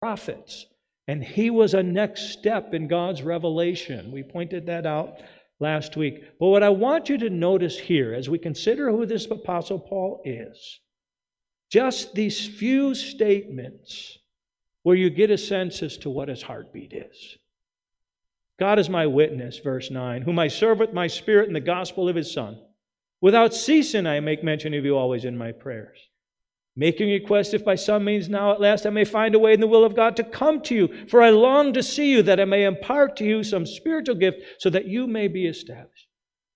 prophets. 0.00 0.66
And 1.08 1.22
he 1.22 1.50
was 1.50 1.74
a 1.74 1.82
next 1.82 2.30
step 2.30 2.72
in 2.74 2.88
God's 2.88 3.22
revelation. 3.22 4.12
We 4.12 4.22
pointed 4.22 4.66
that 4.66 4.86
out 4.86 5.20
last 5.58 5.96
week. 5.96 6.22
But 6.38 6.48
what 6.48 6.62
I 6.62 6.70
want 6.70 7.08
you 7.08 7.18
to 7.18 7.30
notice 7.30 7.78
here 7.78 8.14
as 8.14 8.28
we 8.28 8.38
consider 8.38 8.90
who 8.90 9.06
this 9.06 9.26
Apostle 9.26 9.78
Paul 9.78 10.22
is, 10.24 10.80
just 11.70 12.14
these 12.14 12.46
few 12.48 12.94
statements 12.94 14.18
where 14.82 14.96
you 14.96 15.10
get 15.10 15.30
a 15.30 15.38
sense 15.38 15.82
as 15.82 15.96
to 15.98 16.10
what 16.10 16.28
his 16.28 16.42
heartbeat 16.42 16.92
is. 16.92 17.36
God 18.58 18.78
is 18.78 18.88
my 18.88 19.06
witness, 19.06 19.58
verse 19.58 19.90
9, 19.90 20.22
whom 20.22 20.38
I 20.38 20.48
serve 20.48 20.78
with 20.78 20.92
my 20.92 21.06
spirit 21.06 21.48
in 21.48 21.54
the 21.54 21.60
gospel 21.60 22.08
of 22.08 22.16
his 22.16 22.32
Son. 22.32 22.58
Without 23.20 23.54
ceasing, 23.54 24.06
I 24.06 24.20
make 24.20 24.42
mention 24.42 24.74
of 24.74 24.84
you 24.84 24.96
always 24.96 25.24
in 25.24 25.36
my 25.36 25.52
prayers. 25.52 25.98
Making 26.80 27.10
request, 27.10 27.52
if 27.52 27.62
by 27.62 27.74
some 27.74 28.06
means 28.06 28.30
now 28.30 28.52
at 28.52 28.60
last 28.60 28.86
I 28.86 28.90
may 28.90 29.04
find 29.04 29.34
a 29.34 29.38
way 29.38 29.52
in 29.52 29.60
the 29.60 29.66
will 29.66 29.84
of 29.84 29.94
God 29.94 30.16
to 30.16 30.24
come 30.24 30.62
to 30.62 30.74
you, 30.74 31.06
for 31.08 31.20
I 31.20 31.28
long 31.28 31.74
to 31.74 31.82
see 31.82 32.10
you, 32.10 32.22
that 32.22 32.40
I 32.40 32.46
may 32.46 32.64
impart 32.64 33.16
to 33.18 33.24
you 33.26 33.44
some 33.44 33.66
spiritual 33.66 34.14
gift, 34.14 34.38
so 34.58 34.70
that 34.70 34.86
you 34.86 35.06
may 35.06 35.28
be 35.28 35.44
established. 35.44 36.08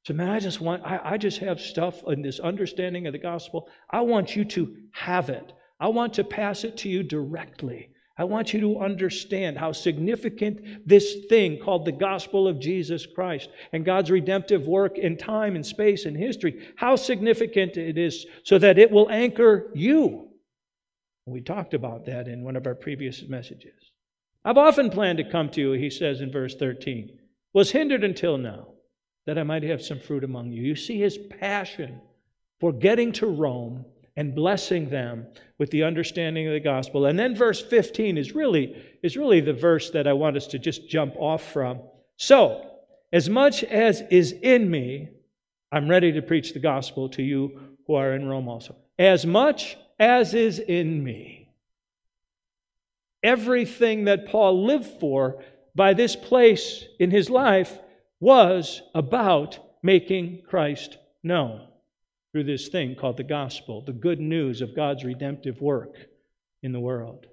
So, 0.06 0.14
man, 0.14 0.30
I 0.30 0.40
just 0.40 0.62
want, 0.62 0.82
I, 0.82 0.98
I 1.04 1.18
just 1.18 1.40
have 1.40 1.60
stuff 1.60 2.02
in 2.06 2.22
this 2.22 2.40
understanding 2.40 3.06
of 3.06 3.12
the 3.12 3.18
gospel. 3.18 3.68
I 3.90 4.00
want 4.00 4.34
you 4.34 4.46
to 4.46 4.74
have 4.92 5.28
it. 5.28 5.52
I 5.78 5.88
want 5.88 6.14
to 6.14 6.24
pass 6.24 6.64
it 6.64 6.78
to 6.78 6.88
you 6.88 7.02
directly. 7.02 7.90
I 8.16 8.24
want 8.24 8.54
you 8.54 8.60
to 8.60 8.78
understand 8.78 9.58
how 9.58 9.72
significant 9.72 10.86
this 10.86 11.26
thing 11.28 11.58
called 11.58 11.84
the 11.84 11.92
gospel 11.92 12.46
of 12.46 12.60
Jesus 12.60 13.06
Christ 13.06 13.50
and 13.72 13.84
God's 13.84 14.10
redemptive 14.10 14.68
work 14.68 14.98
in 14.98 15.16
time 15.16 15.56
and 15.56 15.66
space 15.66 16.04
and 16.04 16.16
history, 16.16 16.68
how 16.76 16.94
significant 16.94 17.76
it 17.76 17.98
is 17.98 18.24
so 18.44 18.58
that 18.58 18.78
it 18.78 18.90
will 18.90 19.10
anchor 19.10 19.70
you. 19.74 20.28
We 21.26 21.40
talked 21.40 21.74
about 21.74 22.04
that 22.06 22.28
in 22.28 22.44
one 22.44 22.54
of 22.54 22.66
our 22.66 22.74
previous 22.74 23.22
messages. 23.28 23.90
I've 24.44 24.58
often 24.58 24.90
planned 24.90 25.18
to 25.18 25.30
come 25.30 25.48
to 25.50 25.60
you, 25.60 25.72
he 25.72 25.90
says 25.90 26.20
in 26.20 26.30
verse 26.30 26.54
13, 26.54 27.18
was 27.52 27.72
hindered 27.72 28.04
until 28.04 28.38
now 28.38 28.68
that 29.26 29.38
I 29.38 29.42
might 29.42 29.62
have 29.62 29.82
some 29.82 29.98
fruit 29.98 30.22
among 30.22 30.52
you. 30.52 30.62
You 30.62 30.76
see 30.76 31.00
his 31.00 31.18
passion 31.18 32.00
for 32.60 32.72
getting 32.72 33.10
to 33.12 33.26
Rome 33.26 33.86
and 34.16 34.34
blessing 34.34 34.88
them 34.88 35.26
with 35.58 35.70
the 35.70 35.82
understanding 35.82 36.46
of 36.46 36.52
the 36.52 36.60
gospel. 36.60 37.06
And 37.06 37.18
then 37.18 37.34
verse 37.34 37.60
15 37.60 38.16
is 38.16 38.34
really, 38.34 38.76
is 39.02 39.16
really 39.16 39.40
the 39.40 39.52
verse 39.52 39.90
that 39.90 40.06
I 40.06 40.12
want 40.12 40.36
us 40.36 40.46
to 40.48 40.58
just 40.58 40.88
jump 40.88 41.14
off 41.16 41.52
from. 41.52 41.80
So, 42.16 42.70
as 43.12 43.28
much 43.28 43.64
as 43.64 44.02
is 44.10 44.32
in 44.32 44.70
me, 44.70 45.08
I'm 45.72 45.88
ready 45.88 46.12
to 46.12 46.22
preach 46.22 46.52
the 46.52 46.60
gospel 46.60 47.08
to 47.10 47.22
you 47.22 47.60
who 47.86 47.94
are 47.94 48.14
in 48.14 48.26
Rome 48.26 48.48
also. 48.48 48.76
As 48.98 49.26
much 49.26 49.76
as 49.98 50.34
is 50.34 50.58
in 50.58 51.02
me. 51.02 51.48
Everything 53.22 54.04
that 54.04 54.28
Paul 54.28 54.64
lived 54.64 55.00
for 55.00 55.42
by 55.74 55.94
this 55.94 56.14
place 56.14 56.84
in 57.00 57.10
his 57.10 57.30
life 57.30 57.78
was 58.20 58.82
about 58.94 59.58
making 59.82 60.42
Christ 60.48 60.98
known 61.22 61.66
through 62.34 62.42
this 62.42 62.66
thing 62.66 62.96
called 62.96 63.16
the 63.16 63.22
gospel, 63.22 63.80
the 63.80 63.92
good 63.92 64.18
news 64.18 64.60
of 64.60 64.74
God's 64.74 65.04
redemptive 65.04 65.60
work 65.60 65.94
in 66.64 66.72
the 66.72 66.80
world. 66.80 67.26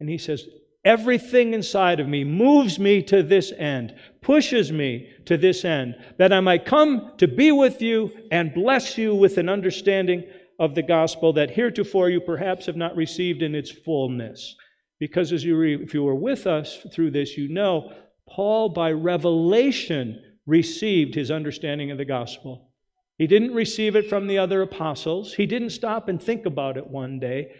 And 0.00 0.08
he 0.08 0.16
says, 0.16 0.46
Everything 0.82 1.52
inside 1.52 2.00
of 2.00 2.08
me 2.08 2.24
moves 2.24 2.78
me 2.78 3.02
to 3.02 3.22
this 3.22 3.52
end, 3.52 3.94
pushes 4.22 4.72
me 4.72 5.10
to 5.26 5.36
this 5.36 5.62
end, 5.66 5.96
that 6.16 6.32
I 6.32 6.40
might 6.40 6.64
come 6.64 7.12
to 7.18 7.28
be 7.28 7.52
with 7.52 7.82
you 7.82 8.12
and 8.30 8.54
bless 8.54 8.96
you 8.96 9.14
with 9.14 9.36
an 9.36 9.50
understanding 9.50 10.24
of 10.58 10.74
the 10.74 10.82
gospel 10.82 11.34
that 11.34 11.50
heretofore 11.50 12.08
you 12.08 12.22
perhaps 12.22 12.64
have 12.64 12.76
not 12.76 12.96
received 12.96 13.42
in 13.42 13.54
its 13.54 13.70
fullness. 13.70 14.56
Because 15.00 15.34
as 15.34 15.44
you 15.44 15.54
re- 15.54 15.82
if 15.82 15.92
you 15.92 16.02
were 16.02 16.14
with 16.14 16.46
us 16.46 16.78
through 16.94 17.10
this, 17.10 17.36
you 17.36 17.48
know 17.48 17.92
Paul, 18.26 18.70
by 18.70 18.90
revelation, 18.90 20.18
received 20.46 21.14
his 21.14 21.30
understanding 21.30 21.90
of 21.90 21.98
the 21.98 22.06
gospel. 22.06 22.70
He 23.18 23.26
didn't 23.26 23.54
receive 23.54 23.94
it 23.96 24.08
from 24.08 24.26
the 24.26 24.38
other 24.38 24.62
apostles. 24.62 25.34
He 25.34 25.46
didn't 25.46 25.70
stop 25.70 26.08
and 26.08 26.20
think 26.20 26.46
about 26.46 26.76
it 26.76 26.86
one 26.86 27.20
day. 27.20 27.52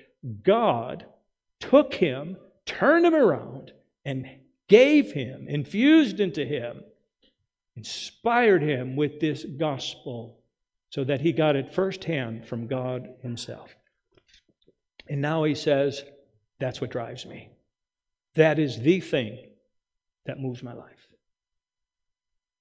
God 0.43 1.07
took 1.61 1.95
him, 1.95 2.37
turned 2.67 3.07
him 3.07 3.15
around, 3.15 3.73
and 4.05 4.27
gave 4.69 5.13
him, 5.13 5.47
infused 5.49 6.21
into 6.21 6.45
him, 6.45 6.83
inspired 7.77 8.63
him 8.63 8.97
with 8.97 9.21
this 9.21 9.45
gospel 9.45 10.41
so 10.91 11.05
that 11.05 11.21
he 11.21 11.33
got 11.33 11.57
it 11.57 11.75
firsthand 11.75 12.47
from 12.47 12.67
God 12.67 13.09
himself. 13.23 13.75
And 15.09 15.21
now 15.21 15.45
he 15.45 15.55
says, 15.55 16.03
That's 16.59 16.81
what 16.81 16.91
drives 16.91 17.27
me. 17.27 17.51
That 18.35 18.59
is 18.59 18.81
the 18.81 19.01
thing 19.01 19.39
that 20.27 20.41
moves 20.41 20.63
my 20.63 20.73
life. 20.73 21.09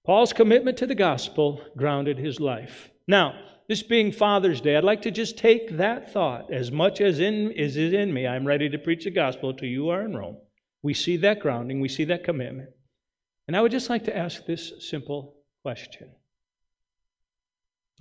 Paul's 0.05 0.33
commitment 0.33 0.77
to 0.77 0.85
the 0.85 0.95
gospel 0.95 1.61
grounded 1.77 2.17
his 2.17 2.39
life. 2.39 2.89
Now, 3.07 3.39
this 3.69 3.81
being 3.81 4.11
Father's 4.11 4.59
Day, 4.59 4.75
I'd 4.75 4.83
like 4.83 5.03
to 5.03 5.11
just 5.11 5.37
take 5.37 5.77
that 5.77 6.11
thought 6.11 6.51
as 6.51 6.71
much 6.71 6.99
as 6.99 7.21
in 7.21 7.51
is 7.51 7.77
in 7.77 8.13
me. 8.13 8.27
I'm 8.27 8.45
ready 8.45 8.69
to 8.69 8.77
preach 8.77 9.05
the 9.05 9.11
gospel 9.11 9.53
to 9.53 9.65
you 9.65 9.83
who 9.83 9.89
are 9.89 10.01
in 10.01 10.15
Rome. 10.15 10.37
We 10.81 10.93
see 10.93 11.15
that 11.17 11.39
grounding, 11.39 11.79
we 11.79 11.87
see 11.87 12.03
that 12.05 12.25
commitment. 12.25 12.69
And 13.47 13.55
I 13.55 13.61
would 13.61 13.71
just 13.71 13.89
like 13.89 14.03
to 14.05 14.17
ask 14.17 14.45
this 14.45 14.73
simple 14.89 15.37
question. 15.61 16.11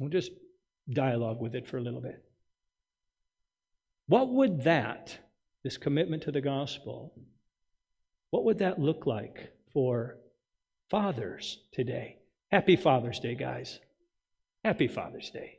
We'll 0.00 0.10
just 0.10 0.32
dialogue 0.92 1.40
with 1.40 1.54
it 1.54 1.68
for 1.68 1.78
a 1.78 1.82
little 1.82 2.00
bit. 2.00 2.24
What 4.06 4.28
would 4.28 4.64
that, 4.64 5.16
this 5.62 5.76
commitment 5.76 6.24
to 6.24 6.32
the 6.32 6.40
gospel, 6.40 7.14
what 8.30 8.44
would 8.44 8.58
that 8.58 8.80
look 8.80 9.06
like 9.06 9.52
for 9.72 10.16
fathers 10.92 11.58
today. 11.72 12.18
Happy 12.50 12.76
Father's 12.76 13.18
Day, 13.18 13.34
guys. 13.34 13.80
Happy 14.62 14.86
Father's 14.86 15.30
Day. 15.30 15.58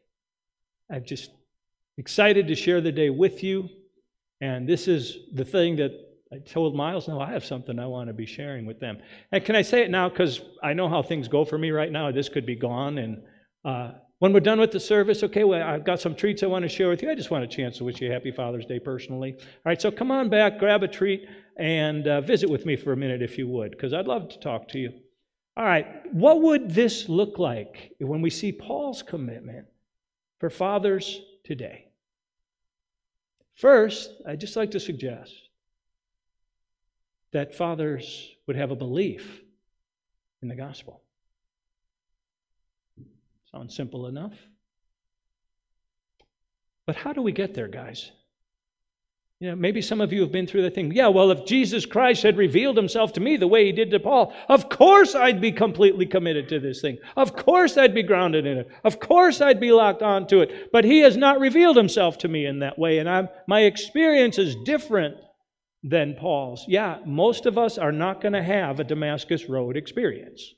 I'm 0.92 1.04
just 1.04 1.32
excited 1.98 2.48
to 2.48 2.56
share 2.56 2.82
the 2.82 2.92
day 2.92 3.10
with 3.10 3.44
you. 3.44 3.68
And 4.42 4.70
this 4.70 4.88
is 4.88 5.18
the 5.34 5.44
thing 5.44 5.76
that 5.78 5.92
I 6.32 6.38
told 6.38 6.76
Miles, 6.76 7.08
no, 7.08 7.20
I 7.20 7.32
have 7.32 7.44
something 7.44 7.80
I 7.80 7.88
want 7.88 8.10
to 8.10 8.14
be 8.14 8.28
sharing 8.28 8.68
with 8.68 8.80
them. 8.80 9.00
And 9.32 9.44
can 9.44 9.56
I 9.56 9.64
say 9.64 9.82
it 9.82 9.90
now? 9.90 10.08
Because 10.08 10.40
I 10.62 10.74
know 10.74 10.88
how 10.88 11.02
things 11.02 11.28
go 11.28 11.44
for 11.44 11.58
me 11.58 11.72
right 11.72 11.92
now. 11.92 12.12
This 12.12 12.30
could 12.30 12.46
be 12.46 12.56
gone. 12.56 13.00
And 13.00 13.24
uh, 13.66 13.94
when 14.20 14.34
we're 14.34 14.40
done 14.40 14.60
with 14.60 14.72
the 14.72 14.80
service, 14.80 15.24
okay, 15.24 15.46
well, 15.46 15.64
I've 15.64 15.84
got 15.84 16.00
some 16.00 16.14
treats 16.14 16.44
I 16.44 16.46
want 16.46 16.62
to 16.62 16.70
share 16.70 16.90
with 16.90 17.02
you. 17.02 17.10
I 17.10 17.16
just 17.16 17.32
want 17.32 17.44
a 17.44 17.48
chance 17.48 17.80
to 17.80 17.86
wish 17.86 18.00
you 18.02 18.10
a 18.12 18.14
happy 18.14 18.32
Father's 18.32 18.68
Day 18.68 18.80
personally. 18.80 19.34
All 19.40 19.46
right, 19.66 19.82
so 19.82 19.90
come 19.90 20.12
on 20.12 20.30
back, 20.30 20.60
grab 20.60 20.84
a 20.84 20.88
treat, 20.88 21.28
and 21.58 22.08
uh, 22.08 22.22
visit 22.22 22.52
with 22.52 22.68
me 22.68 22.76
for 22.76 22.94
a 22.94 22.98
minute 22.98 23.24
if 23.24 23.40
you 23.40 23.48
would, 23.48 23.72
because 23.72 23.94
I'd 23.94 24.06
love 24.06 24.30
to 24.30 24.40
talk 24.40 24.68
to 24.70 24.78
you. 24.78 24.92
All 25.56 25.66
right, 25.66 26.12
what 26.12 26.42
would 26.42 26.72
this 26.72 27.08
look 27.08 27.38
like 27.38 27.94
when 28.00 28.22
we 28.22 28.32
see 28.32 28.52
Paul's 28.52 29.04
commitment 29.04 29.68
for 30.40 30.50
fathers 30.50 31.22
today? 31.44 31.86
First, 33.56 34.10
I'd 34.28 34.40
just 34.40 34.56
like 34.56 34.72
to 34.72 34.80
suggest 34.80 35.34
that 37.32 37.54
fathers 37.54 38.36
would 38.48 38.56
have 38.56 38.72
a 38.72 38.76
belief 38.76 39.42
in 40.42 40.48
the 40.48 40.56
gospel. 40.56 41.02
Sounds 43.52 43.76
simple 43.76 44.08
enough. 44.08 44.34
But 46.88 46.96
how 46.96 47.14
do 47.14 47.22
we 47.22 47.32
get 47.32 47.54
there, 47.54 47.68
guys? 47.68 48.12
You 49.44 49.50
know, 49.50 49.56
maybe 49.58 49.82
some 49.82 50.00
of 50.00 50.14
you 50.14 50.22
have 50.22 50.32
been 50.32 50.48
through 50.48 50.62
that 50.62 50.74
thing. 50.74 50.94
Yeah, 50.94 51.10
well, 51.10 51.30
if 51.30 51.44
Jesus 51.44 51.86
Christ 51.86 52.24
had 52.24 52.38
revealed 52.38 52.78
himself 52.78 53.12
to 53.12 53.20
me 53.20 53.36
the 53.36 53.46
way 53.46 53.66
he 53.66 53.74
did 53.74 53.92
to 53.92 54.00
Paul, 54.00 54.34
of 54.48 54.70
course 54.70 55.16
I'd 55.16 55.42
be 55.42 55.52
completely 55.52 56.06
committed 56.06 56.48
to 56.48 56.62
this 56.62 56.80
thing. 56.80 56.98
Of 57.18 57.36
course 57.36 57.76
I'd 57.76 57.94
be 57.94 58.04
grounded 58.04 58.46
in 58.46 58.60
it. 58.60 58.70
Of 58.86 59.02
course 59.02 59.42
I'd 59.42 59.60
be 59.60 59.74
locked 59.74 60.02
onto 60.02 60.40
it. 60.40 60.72
But 60.72 60.86
he 60.86 61.00
has 61.00 61.18
not 61.18 61.42
revealed 61.42 61.76
himself 61.76 62.18
to 62.20 62.30
me 62.30 62.46
in 62.46 62.60
that 62.60 62.80
way, 62.80 63.00
and 63.00 63.10
I'm, 63.10 63.28
my 63.46 63.64
experience 63.64 64.38
is 64.38 64.56
different 64.64 65.18
than 65.84 66.16
Paul's. 66.16 66.64
Yeah, 66.66 67.00
most 67.06 67.46
of 67.46 67.58
us 67.58 67.78
are 67.78 67.92
not 67.92 68.22
going 68.22 68.36
to 68.36 68.42
have 68.42 68.80
a 68.80 68.86
Damascus 68.86 69.50
Road 69.50 69.76
experience. 69.76 70.54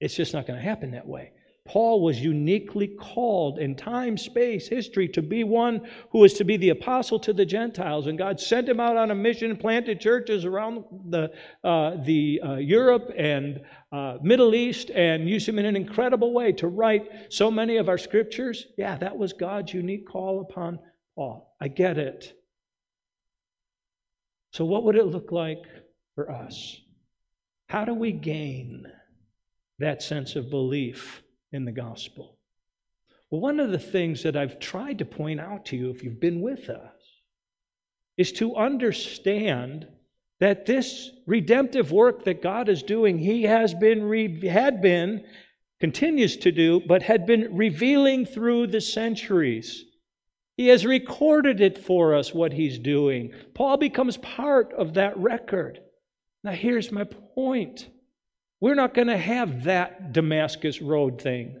It's 0.00 0.14
just 0.14 0.34
not 0.34 0.46
going 0.46 0.58
to 0.58 0.62
happen 0.62 0.90
that 0.90 1.08
way. 1.08 1.32
Paul 1.66 2.00
was 2.00 2.20
uniquely 2.20 2.88
called 2.88 3.58
in 3.58 3.74
time, 3.74 4.16
space, 4.16 4.68
history 4.68 5.08
to 5.08 5.22
be 5.22 5.44
one 5.44 5.86
who 6.10 6.20
was 6.20 6.34
to 6.34 6.44
be 6.44 6.56
the 6.56 6.70
apostle 6.70 7.18
to 7.20 7.32
the 7.32 7.44
Gentiles. 7.44 8.06
And 8.06 8.16
God 8.16 8.40
sent 8.40 8.68
him 8.68 8.80
out 8.80 8.96
on 8.96 9.10
a 9.10 9.14
mission, 9.14 9.56
planted 9.56 10.00
churches 10.00 10.44
around 10.44 10.84
the, 11.08 11.32
uh, 11.64 11.96
the 12.04 12.40
uh, 12.42 12.54
Europe 12.56 13.12
and 13.16 13.60
uh, 13.92 14.18
Middle 14.22 14.54
East, 14.54 14.90
and 14.90 15.28
used 15.28 15.48
him 15.48 15.58
in 15.58 15.66
an 15.66 15.76
incredible 15.76 16.32
way 16.32 16.52
to 16.52 16.68
write 16.68 17.08
so 17.28 17.50
many 17.50 17.76
of 17.76 17.88
our 17.88 17.98
scriptures. 17.98 18.66
Yeah, 18.78 18.96
that 18.98 19.16
was 19.16 19.32
God's 19.32 19.74
unique 19.74 20.06
call 20.06 20.40
upon 20.40 20.78
Paul. 21.14 21.54
I 21.60 21.68
get 21.68 21.98
it. 21.98 22.32
So, 24.52 24.64
what 24.64 24.84
would 24.84 24.96
it 24.96 25.06
look 25.06 25.32
like 25.32 25.64
for 26.14 26.30
us? 26.30 26.80
How 27.68 27.84
do 27.84 27.94
we 27.94 28.12
gain 28.12 28.86
that 29.78 30.02
sense 30.02 30.36
of 30.36 30.50
belief? 30.50 31.22
In 31.56 31.64
the 31.64 31.72
gospel? 31.72 32.38
Well, 33.30 33.40
one 33.40 33.58
of 33.58 33.72
the 33.72 33.78
things 33.78 34.22
that 34.22 34.36
I've 34.36 34.60
tried 34.60 34.98
to 34.98 35.04
point 35.04 35.40
out 35.40 35.66
to 35.66 35.76
you, 35.76 35.90
if 35.90 36.04
you've 36.04 36.20
been 36.20 36.40
with 36.40 36.68
us, 36.68 36.92
is 38.16 38.30
to 38.32 38.54
understand 38.54 39.88
that 40.38 40.66
this 40.66 41.10
redemptive 41.26 41.90
work 41.90 42.24
that 42.24 42.42
God 42.42 42.68
is 42.68 42.82
doing, 42.82 43.18
He 43.18 43.42
has 43.44 43.74
been, 43.74 44.04
re- 44.04 44.46
had 44.46 44.80
been, 44.80 45.24
continues 45.80 46.36
to 46.38 46.52
do, 46.52 46.80
but 46.86 47.02
had 47.02 47.26
been 47.26 47.56
revealing 47.56 48.26
through 48.26 48.68
the 48.68 48.80
centuries. 48.80 49.84
He 50.56 50.68
has 50.68 50.86
recorded 50.86 51.60
it 51.60 51.78
for 51.78 52.14
us, 52.14 52.32
what 52.32 52.52
He's 52.52 52.78
doing. 52.78 53.32
Paul 53.54 53.76
becomes 53.76 54.18
part 54.18 54.72
of 54.74 54.94
that 54.94 55.16
record. 55.18 55.80
Now, 56.44 56.52
here's 56.52 56.92
my 56.92 57.04
point 57.04 57.88
we're 58.60 58.74
not 58.74 58.94
going 58.94 59.08
to 59.08 59.18
have 59.18 59.64
that 59.64 60.12
Damascus 60.12 60.80
Road 60.80 61.20
thing, 61.20 61.60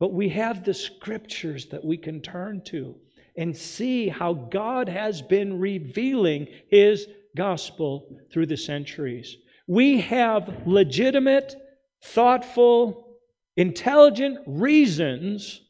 but 0.00 0.12
we 0.12 0.28
have 0.30 0.64
the 0.64 0.74
scriptures 0.74 1.66
that 1.66 1.84
we 1.84 1.96
can 1.96 2.20
turn 2.20 2.62
to 2.66 2.94
and 3.36 3.56
see 3.56 4.08
how 4.08 4.32
God 4.32 4.88
has 4.88 5.20
been 5.20 5.58
revealing 5.58 6.48
His 6.68 7.06
gospel 7.36 8.18
through 8.32 8.46
the 8.46 8.56
centuries. 8.56 9.36
We 9.66 10.00
have 10.02 10.66
legitimate, 10.66 11.54
thoughtful, 12.02 13.18
intelligent 13.56 14.38
reasons 14.46 15.60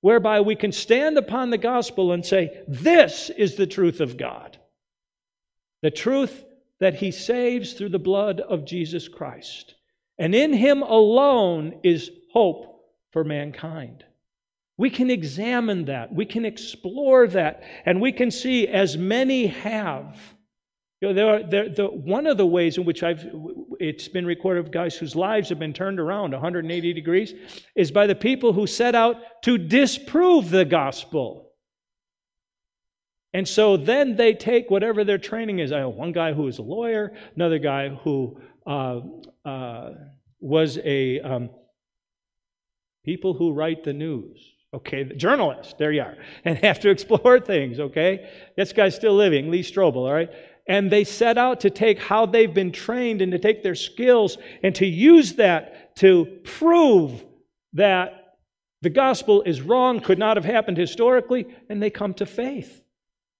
whereby 0.00 0.40
we 0.40 0.56
can 0.56 0.72
stand 0.72 1.16
upon 1.16 1.50
the 1.50 1.58
gospel 1.58 2.12
and 2.12 2.24
say, 2.24 2.62
This 2.68 3.30
is 3.30 3.54
the 3.54 3.66
truth 3.66 4.00
of 4.00 4.16
God. 4.16 4.58
The 5.82 5.90
truth 5.90 6.44
that 6.82 6.94
He 6.94 7.12
saves 7.12 7.74
through 7.74 7.90
the 7.90 7.98
blood 8.00 8.40
of 8.40 8.64
Jesus 8.64 9.06
Christ. 9.06 9.76
And 10.18 10.34
in 10.34 10.52
Him 10.52 10.82
alone 10.82 11.78
is 11.84 12.10
hope 12.32 12.88
for 13.12 13.22
mankind. 13.22 14.04
We 14.78 14.90
can 14.90 15.08
examine 15.08 15.84
that, 15.84 16.12
we 16.12 16.26
can 16.26 16.44
explore 16.44 17.28
that, 17.28 17.62
and 17.86 18.00
we 18.00 18.10
can 18.10 18.32
see, 18.32 18.66
as 18.66 18.96
many 18.96 19.46
have, 19.46 20.18
you 21.00 21.08
know, 21.08 21.14
there 21.14 21.28
are, 21.28 21.42
there, 21.44 21.68
the, 21.68 21.86
one 21.86 22.26
of 22.26 22.36
the 22.36 22.46
ways 22.46 22.78
in 22.78 22.84
which 22.84 23.04
I've, 23.04 23.28
it's 23.78 24.08
been 24.08 24.26
recorded 24.26 24.66
of 24.66 24.72
guys 24.72 24.96
whose 24.96 25.14
lives 25.14 25.50
have 25.50 25.60
been 25.60 25.72
turned 25.72 26.00
around 26.00 26.32
180 26.32 26.92
degrees 26.92 27.32
is 27.76 27.92
by 27.92 28.08
the 28.08 28.16
people 28.16 28.52
who 28.52 28.66
set 28.66 28.96
out 28.96 29.18
to 29.44 29.56
disprove 29.56 30.50
the 30.50 30.64
gospel. 30.64 31.51
And 33.34 33.48
so 33.48 33.76
then 33.76 34.16
they 34.16 34.34
take 34.34 34.70
whatever 34.70 35.04
their 35.04 35.18
training 35.18 35.60
is. 35.60 35.72
I 35.72 35.78
have 35.78 35.90
one 35.90 36.12
guy 36.12 36.32
who 36.32 36.48
is 36.48 36.58
a 36.58 36.62
lawyer, 36.62 37.12
another 37.34 37.58
guy 37.58 37.88
who 37.88 38.38
uh, 38.66 39.00
uh, 39.44 39.90
was 40.40 40.78
a 40.84 41.20
um, 41.20 41.50
people 43.04 43.34
who 43.34 43.52
write 43.52 43.84
the 43.84 43.92
news. 43.92 44.38
Okay, 44.74 45.02
the 45.02 45.14
journalist, 45.14 45.76
there 45.76 45.92
you 45.92 46.00
are, 46.00 46.16
and 46.44 46.56
have 46.58 46.80
to 46.80 46.90
explore 46.90 47.38
things, 47.52 47.78
okay? 47.78 48.30
This 48.56 48.72
guy's 48.72 48.94
still 48.94 49.14
living, 49.14 49.50
Lee 49.50 49.62
Strobel, 49.62 49.96
all 49.96 50.12
right? 50.12 50.30
and 50.68 50.90
they 50.90 51.02
set 51.02 51.38
out 51.38 51.58
to 51.60 51.70
take 51.70 51.98
how 51.98 52.24
they've 52.24 52.54
been 52.54 52.70
trained 52.70 53.20
and 53.20 53.32
to 53.32 53.38
take 53.38 53.64
their 53.64 53.74
skills 53.74 54.38
and 54.62 54.74
to 54.76 54.86
use 54.86 55.34
that 55.34 55.96
to 55.96 56.24
prove 56.44 57.24
that 57.72 58.36
the 58.80 58.90
gospel 58.90 59.42
is 59.42 59.60
wrong, 59.60 60.00
could 60.00 60.20
not 60.20 60.36
have 60.36 60.44
happened 60.44 60.76
historically, 60.76 61.46
and 61.68 61.82
they 61.82 61.90
come 61.90 62.14
to 62.14 62.26
faith 62.26 62.81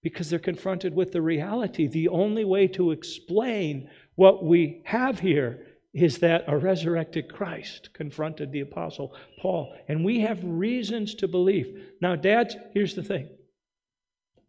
because 0.03 0.29
they're 0.29 0.37
confronted 0.37 0.93
with 0.93 1.11
the 1.11 1.21
reality. 1.21 1.87
The 1.87 2.09
only 2.09 2.43
way 2.43 2.67
to 2.67 2.91
explain 2.91 3.89
what 4.15 4.43
we 4.43 4.81
have 4.85 5.19
here 5.19 5.65
is 5.93 6.17
that 6.19 6.43
a 6.47 6.57
resurrected 6.57 7.31
Christ 7.31 7.89
confronted 7.93 8.51
the 8.51 8.61
Apostle 8.61 9.15
Paul. 9.39 9.75
And 9.87 10.03
we 10.03 10.19
have 10.19 10.39
reasons 10.43 11.15
to 11.15 11.27
believe. 11.27 11.93
Now, 12.01 12.15
dads, 12.15 12.55
here's 12.73 12.95
the 12.95 13.03
thing 13.03 13.29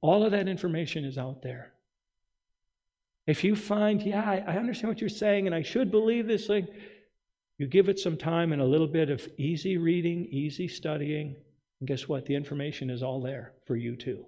all 0.01 0.25
of 0.25 0.33
that 0.33 0.49
information 0.49 1.05
is 1.05 1.17
out 1.17 1.41
there. 1.41 1.73
If 3.27 3.43
you 3.43 3.57
find, 3.57 4.03
yeah, 4.03 4.43
I 4.47 4.59
understand 4.59 4.91
what 4.91 5.01
you're 5.01 5.09
saying 5.09 5.47
and 5.47 5.55
I 5.55 5.63
should 5.63 5.91
believe 5.91 6.27
this 6.27 6.47
thing, 6.47 6.67
you 7.57 7.67
give 7.67 7.89
it 7.89 7.99
some 7.99 8.19
time 8.19 8.53
and 8.53 8.61
a 8.61 8.67
little 8.67 8.89
bit 8.89 9.09
of 9.09 9.27
easy 9.39 9.79
reading, 9.79 10.27
easy 10.27 10.69
studying, 10.69 11.37
and 11.81 11.89
guess 11.89 12.09
what? 12.09 12.27
The 12.27 12.35
information 12.35 12.91
is 12.91 13.03
all 13.03 13.23
there 13.23 13.53
for 13.67 13.77
you 13.77 13.97
too. 13.97 14.27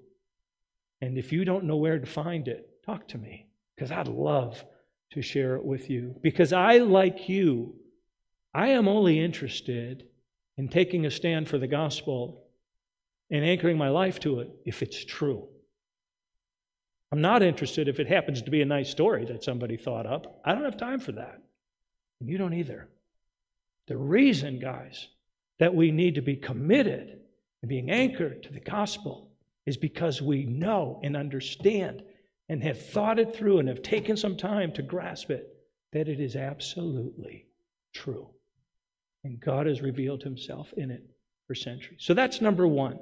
And 1.00 1.18
if 1.18 1.32
you 1.32 1.44
don't 1.44 1.64
know 1.64 1.76
where 1.76 1.98
to 1.98 2.06
find 2.06 2.48
it, 2.48 2.82
talk 2.84 3.08
to 3.08 3.18
me 3.18 3.46
because 3.74 3.90
I'd 3.90 4.08
love 4.08 4.64
to 5.12 5.22
share 5.22 5.56
it 5.56 5.64
with 5.64 5.90
you. 5.90 6.16
Because 6.22 6.52
I, 6.52 6.78
like 6.78 7.28
you, 7.28 7.74
I 8.54 8.68
am 8.68 8.88
only 8.88 9.20
interested 9.20 10.06
in 10.56 10.68
taking 10.68 11.04
a 11.04 11.10
stand 11.10 11.48
for 11.48 11.58
the 11.58 11.66
gospel 11.66 12.44
and 13.30 13.44
anchoring 13.44 13.76
my 13.76 13.88
life 13.88 14.20
to 14.20 14.40
it 14.40 14.50
if 14.64 14.82
it's 14.82 15.04
true. 15.04 15.48
I'm 17.12 17.20
not 17.20 17.42
interested 17.42 17.88
if 17.88 18.00
it 18.00 18.08
happens 18.08 18.42
to 18.42 18.50
be 18.50 18.62
a 18.62 18.66
nice 18.66 18.90
story 18.90 19.26
that 19.26 19.44
somebody 19.44 19.76
thought 19.76 20.06
up. 20.06 20.40
I 20.44 20.52
don't 20.52 20.64
have 20.64 20.76
time 20.76 21.00
for 21.00 21.12
that. 21.12 21.40
And 22.20 22.28
you 22.28 22.38
don't 22.38 22.54
either. 22.54 22.88
The 23.86 23.96
reason, 23.96 24.58
guys, 24.58 25.06
that 25.58 25.74
we 25.74 25.92
need 25.92 26.16
to 26.16 26.22
be 26.22 26.36
committed 26.36 27.20
and 27.62 27.68
being 27.68 27.90
anchored 27.90 28.42
to 28.44 28.52
the 28.52 28.60
gospel 28.60 29.30
is 29.66 29.76
because 29.76 30.22
we 30.22 30.44
know 30.44 31.00
and 31.02 31.16
understand 31.16 32.02
and 32.48 32.62
have 32.62 32.80
thought 32.80 33.18
it 33.18 33.34
through 33.34 33.58
and 33.58 33.68
have 33.68 33.82
taken 33.82 34.16
some 34.16 34.36
time 34.36 34.72
to 34.72 34.82
grasp 34.82 35.30
it 35.30 35.48
that 35.92 36.08
it 36.08 36.20
is 36.20 36.36
absolutely 36.36 37.46
true. 37.92 38.28
And 39.24 39.40
God 39.40 39.66
has 39.66 39.82
revealed 39.82 40.22
himself 40.22 40.72
in 40.76 40.90
it 40.90 41.02
for 41.46 41.54
centuries. 41.54 42.00
So 42.02 42.14
that's 42.14 42.40
number 42.40 42.66
one. 42.66 42.98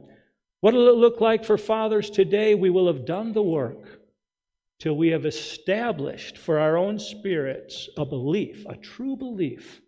What 0.61 0.73
will 0.73 0.89
it 0.89 0.97
look 0.97 1.21
like 1.21 1.45
for 1.45 1.59
fathers 1.59 2.09
today? 2.09 2.55
We 2.55 2.71
will 2.71 2.87
have 2.87 3.05
done 3.05 3.33
the 3.33 3.43
work 3.43 4.01
till 4.79 4.97
we 4.97 5.09
have 5.09 5.27
established 5.27 6.39
for 6.39 6.59
our 6.59 6.79
own 6.79 6.99
spirits 6.99 7.89
a 7.99 8.07
belief, 8.07 8.65
a 8.67 8.77
true 8.77 9.17
belief 9.17 9.81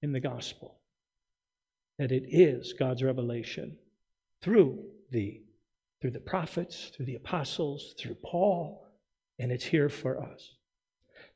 in 0.00 0.12
the 0.12 0.20
gospel, 0.20 0.78
that 1.98 2.12
it 2.12 2.24
is 2.28 2.72
God's 2.72 3.02
revelation 3.02 3.76
through 4.40 4.78
the 5.10 5.42
through 6.00 6.12
the 6.12 6.20
prophets, 6.20 6.90
through 6.94 7.06
the 7.06 7.16
apostles, 7.16 7.94
through 7.98 8.16
Paul, 8.24 8.86
and 9.38 9.50
it's 9.50 9.64
here 9.64 9.88
for 9.88 10.20
us. 10.22 10.54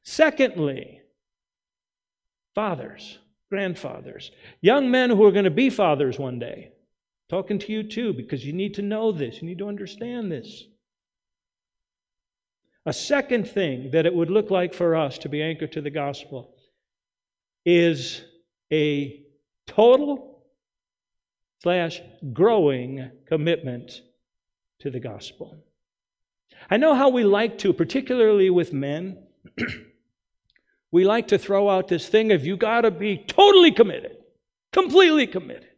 Secondly, 0.05 1.01
fathers, 2.55 3.19
grandfathers, 3.51 4.31
young 4.61 4.91
men 4.91 5.11
who 5.11 5.25
are 5.25 5.33
going 5.33 5.45
to 5.45 5.51
be 5.51 5.71
fathers 5.71 6.19
one 6.19 6.39
day. 6.39 6.73
Talking 7.29 7.59
to 7.61 7.73
you 7.73 7.83
too, 7.83 8.13
because 8.13 8.45
you 8.45 8.53
need 8.53 8.75
to 8.75 8.83
know 8.83 9.11
this, 9.11 9.41
you 9.41 9.49
need 9.49 9.59
to 9.59 9.69
understand 9.69 10.31
this. 10.31 10.65
A 12.85 12.93
second 12.93 13.49
thing 13.49 13.91
that 13.93 14.07
it 14.07 14.15
would 14.15 14.31
look 14.31 14.51
like 14.51 14.75
for 14.75 14.97
us 14.97 15.19
to 15.19 15.29
be 15.29 15.43
anchored 15.43 15.73
to 15.73 15.81
the 15.81 15.91
gospel 15.91 16.55
is 17.65 18.23
a 18.73 19.25
total 19.67 20.43
slash 21.63 22.01
growing 22.33 23.09
commitment 23.27 24.03
to 24.83 24.91
the 24.91 25.01
gospel. 25.01 25.57
I 26.69 26.77
know 26.77 26.95
how 26.95 27.09
we 27.09 27.25
like 27.25 27.59
to, 27.59 27.73
particularly 27.73 28.51
with 28.51 28.73
men, 28.73 29.19
we 30.91 31.05
like 31.05 31.29
to 31.29 31.39
throw 31.39 31.71
out 31.71 31.89
this 31.89 32.09
thing 32.09 32.33
of 32.33 32.45
you 32.45 32.57
got 32.57 32.83
to 32.83 32.91
be 32.91 33.17
totally 33.17 33.71
committed, 33.71 34.17
completely 34.73 35.27
committed. 35.27 35.69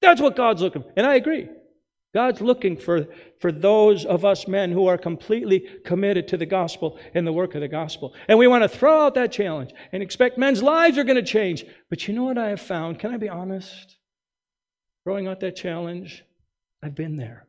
That's 0.00 0.20
what 0.20 0.36
God's 0.36 0.62
looking 0.62 0.82
for. 0.82 0.92
And 0.96 1.04
I 1.04 1.16
agree. 1.16 1.48
God's 2.14 2.40
looking 2.40 2.76
for, 2.76 3.08
for 3.40 3.50
those 3.50 4.04
of 4.04 4.24
us 4.24 4.46
men 4.46 4.70
who 4.70 4.86
are 4.86 4.96
completely 4.96 5.68
committed 5.84 6.28
to 6.28 6.36
the 6.36 6.46
gospel 6.46 6.98
and 7.14 7.26
the 7.26 7.32
work 7.32 7.56
of 7.56 7.60
the 7.60 7.68
gospel. 7.68 8.14
And 8.28 8.38
we 8.38 8.46
want 8.46 8.62
to 8.62 8.68
throw 8.68 9.04
out 9.04 9.14
that 9.14 9.32
challenge 9.32 9.72
and 9.92 10.00
expect 10.00 10.38
men's 10.38 10.62
lives 10.62 10.96
are 10.96 11.04
going 11.04 11.16
to 11.16 11.22
change. 11.22 11.64
But 11.90 12.06
you 12.06 12.14
know 12.14 12.24
what 12.24 12.38
I 12.38 12.50
have 12.50 12.60
found? 12.60 13.00
Can 13.00 13.12
I 13.12 13.16
be 13.16 13.28
honest? 13.28 13.96
Throwing 15.02 15.26
out 15.26 15.40
that 15.40 15.56
challenge, 15.56 16.24
I've 16.82 16.94
been 16.94 17.16
there. 17.16 17.47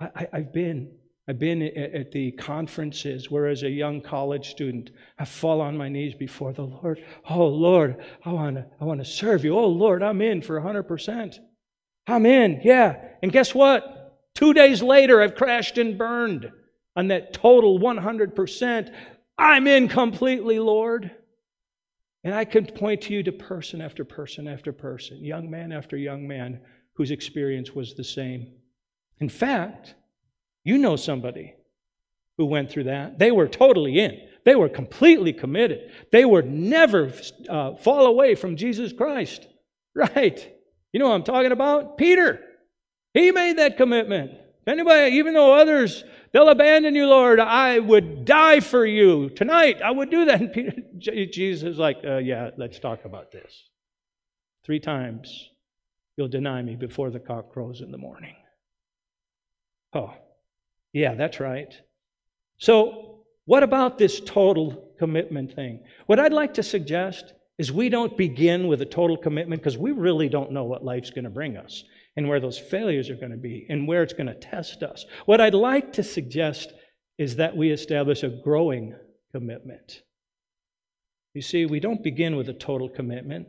I, 0.00 0.26
have 0.32 0.52
been 0.52 0.90
I've 1.26 1.38
been 1.38 1.62
at 1.62 2.12
the 2.12 2.32
conferences 2.32 3.30
where, 3.30 3.48
as 3.48 3.62
a 3.62 3.70
young 3.70 4.02
college 4.02 4.50
student, 4.50 4.90
I 5.18 5.24
fall 5.24 5.62
on 5.62 5.76
my 5.76 5.88
knees 5.88 6.14
before 6.14 6.52
the 6.52 6.64
Lord. 6.64 7.02
Oh, 7.30 7.46
Lord, 7.46 8.04
I 8.26 8.32
want 8.32 8.56
to 8.56 8.66
I 8.78 8.84
wanna 8.84 9.06
serve 9.06 9.42
you. 9.42 9.56
Oh, 9.56 9.68
Lord, 9.68 10.02
I'm 10.02 10.20
in 10.20 10.42
for 10.42 10.60
100%. 10.60 11.38
I'm 12.06 12.26
in, 12.26 12.60
yeah. 12.62 12.96
And 13.22 13.32
guess 13.32 13.54
what? 13.54 14.20
Two 14.34 14.52
days 14.52 14.82
later, 14.82 15.22
I've 15.22 15.34
crashed 15.34 15.78
and 15.78 15.96
burned 15.96 16.50
on 16.94 17.08
that 17.08 17.32
total 17.32 17.78
100%. 17.78 18.94
I'm 19.38 19.66
in 19.66 19.88
completely, 19.88 20.58
Lord. 20.58 21.10
And 22.22 22.34
I 22.34 22.44
can 22.44 22.66
point 22.66 23.02
to 23.02 23.14
you 23.14 23.22
to 23.22 23.32
person 23.32 23.80
after 23.80 24.04
person 24.04 24.46
after 24.46 24.72
person, 24.72 25.24
young 25.24 25.50
man 25.50 25.72
after 25.72 25.96
young 25.96 26.28
man 26.28 26.60
whose 26.94 27.10
experience 27.10 27.72
was 27.72 27.94
the 27.94 28.04
same. 28.04 28.52
In 29.24 29.30
fact, 29.30 29.94
you 30.64 30.76
know 30.76 30.96
somebody 30.96 31.54
who 32.36 32.44
went 32.44 32.70
through 32.70 32.84
that. 32.84 33.18
They 33.18 33.30
were 33.30 33.48
totally 33.48 33.98
in. 33.98 34.20
They 34.44 34.54
were 34.54 34.68
completely 34.68 35.32
committed. 35.32 35.90
They 36.12 36.26
would 36.26 36.44
never 36.44 37.10
uh, 37.48 37.76
fall 37.76 38.04
away 38.04 38.34
from 38.34 38.56
Jesus 38.56 38.92
Christ. 38.92 39.48
Right? 39.96 40.52
You 40.92 40.98
know 40.98 41.08
what 41.08 41.14
I'm 41.14 41.22
talking 41.22 41.52
about? 41.52 41.96
Peter. 41.96 42.40
He 43.12 43.30
made 43.30 43.58
that 43.58 43.76
commitment. 43.76 44.32
Anybody, 44.66 45.18
even 45.18 45.34
though 45.34 45.54
others 45.54 46.02
they'll 46.32 46.48
abandon 46.48 46.96
you, 46.96 47.06
Lord. 47.06 47.38
I 47.38 47.78
would 47.78 48.24
die 48.24 48.58
for 48.58 48.84
you 48.84 49.30
tonight. 49.30 49.80
I 49.82 49.92
would 49.92 50.10
do 50.10 50.24
that. 50.24 50.40
And 50.40 50.52
Peter, 50.52 50.72
Jesus 51.32 51.74
is 51.74 51.78
like, 51.78 51.98
uh, 52.04 52.16
yeah, 52.16 52.50
let's 52.58 52.80
talk 52.80 53.04
about 53.04 53.30
this. 53.30 53.68
Three 54.66 54.80
times 54.80 55.48
you'll 56.16 56.26
deny 56.26 56.60
me 56.60 56.74
before 56.74 57.10
the 57.10 57.20
cock 57.20 57.52
crows 57.52 57.80
in 57.80 57.92
the 57.92 57.98
morning. 57.98 58.34
Oh, 59.94 60.12
yeah, 60.92 61.14
that's 61.14 61.40
right. 61.40 61.72
So, 62.58 63.24
what 63.46 63.62
about 63.62 63.98
this 63.98 64.20
total 64.20 64.92
commitment 64.98 65.54
thing? 65.54 65.84
What 66.06 66.18
I'd 66.18 66.32
like 66.32 66.54
to 66.54 66.62
suggest 66.62 67.32
is 67.58 67.70
we 67.70 67.88
don't 67.88 68.16
begin 68.16 68.66
with 68.66 68.80
a 68.82 68.86
total 68.86 69.16
commitment 69.16 69.60
because 69.60 69.78
we 69.78 69.92
really 69.92 70.28
don't 70.28 70.50
know 70.50 70.64
what 70.64 70.84
life's 70.84 71.10
going 71.10 71.24
to 71.24 71.30
bring 71.30 71.56
us 71.56 71.84
and 72.16 72.28
where 72.28 72.40
those 72.40 72.58
failures 72.58 73.10
are 73.10 73.16
going 73.16 73.30
to 73.30 73.36
be 73.36 73.66
and 73.68 73.86
where 73.86 74.02
it's 74.02 74.12
going 74.12 74.26
to 74.26 74.34
test 74.34 74.82
us. 74.82 75.04
What 75.26 75.40
I'd 75.40 75.54
like 75.54 75.92
to 75.94 76.02
suggest 76.02 76.72
is 77.18 77.36
that 77.36 77.56
we 77.56 77.70
establish 77.70 78.22
a 78.22 78.28
growing 78.28 78.94
commitment. 79.32 80.02
You 81.34 81.42
see, 81.42 81.66
we 81.66 81.80
don't 81.80 82.02
begin 82.02 82.36
with 82.36 82.48
a 82.48 82.54
total 82.54 82.88
commitment, 82.88 83.46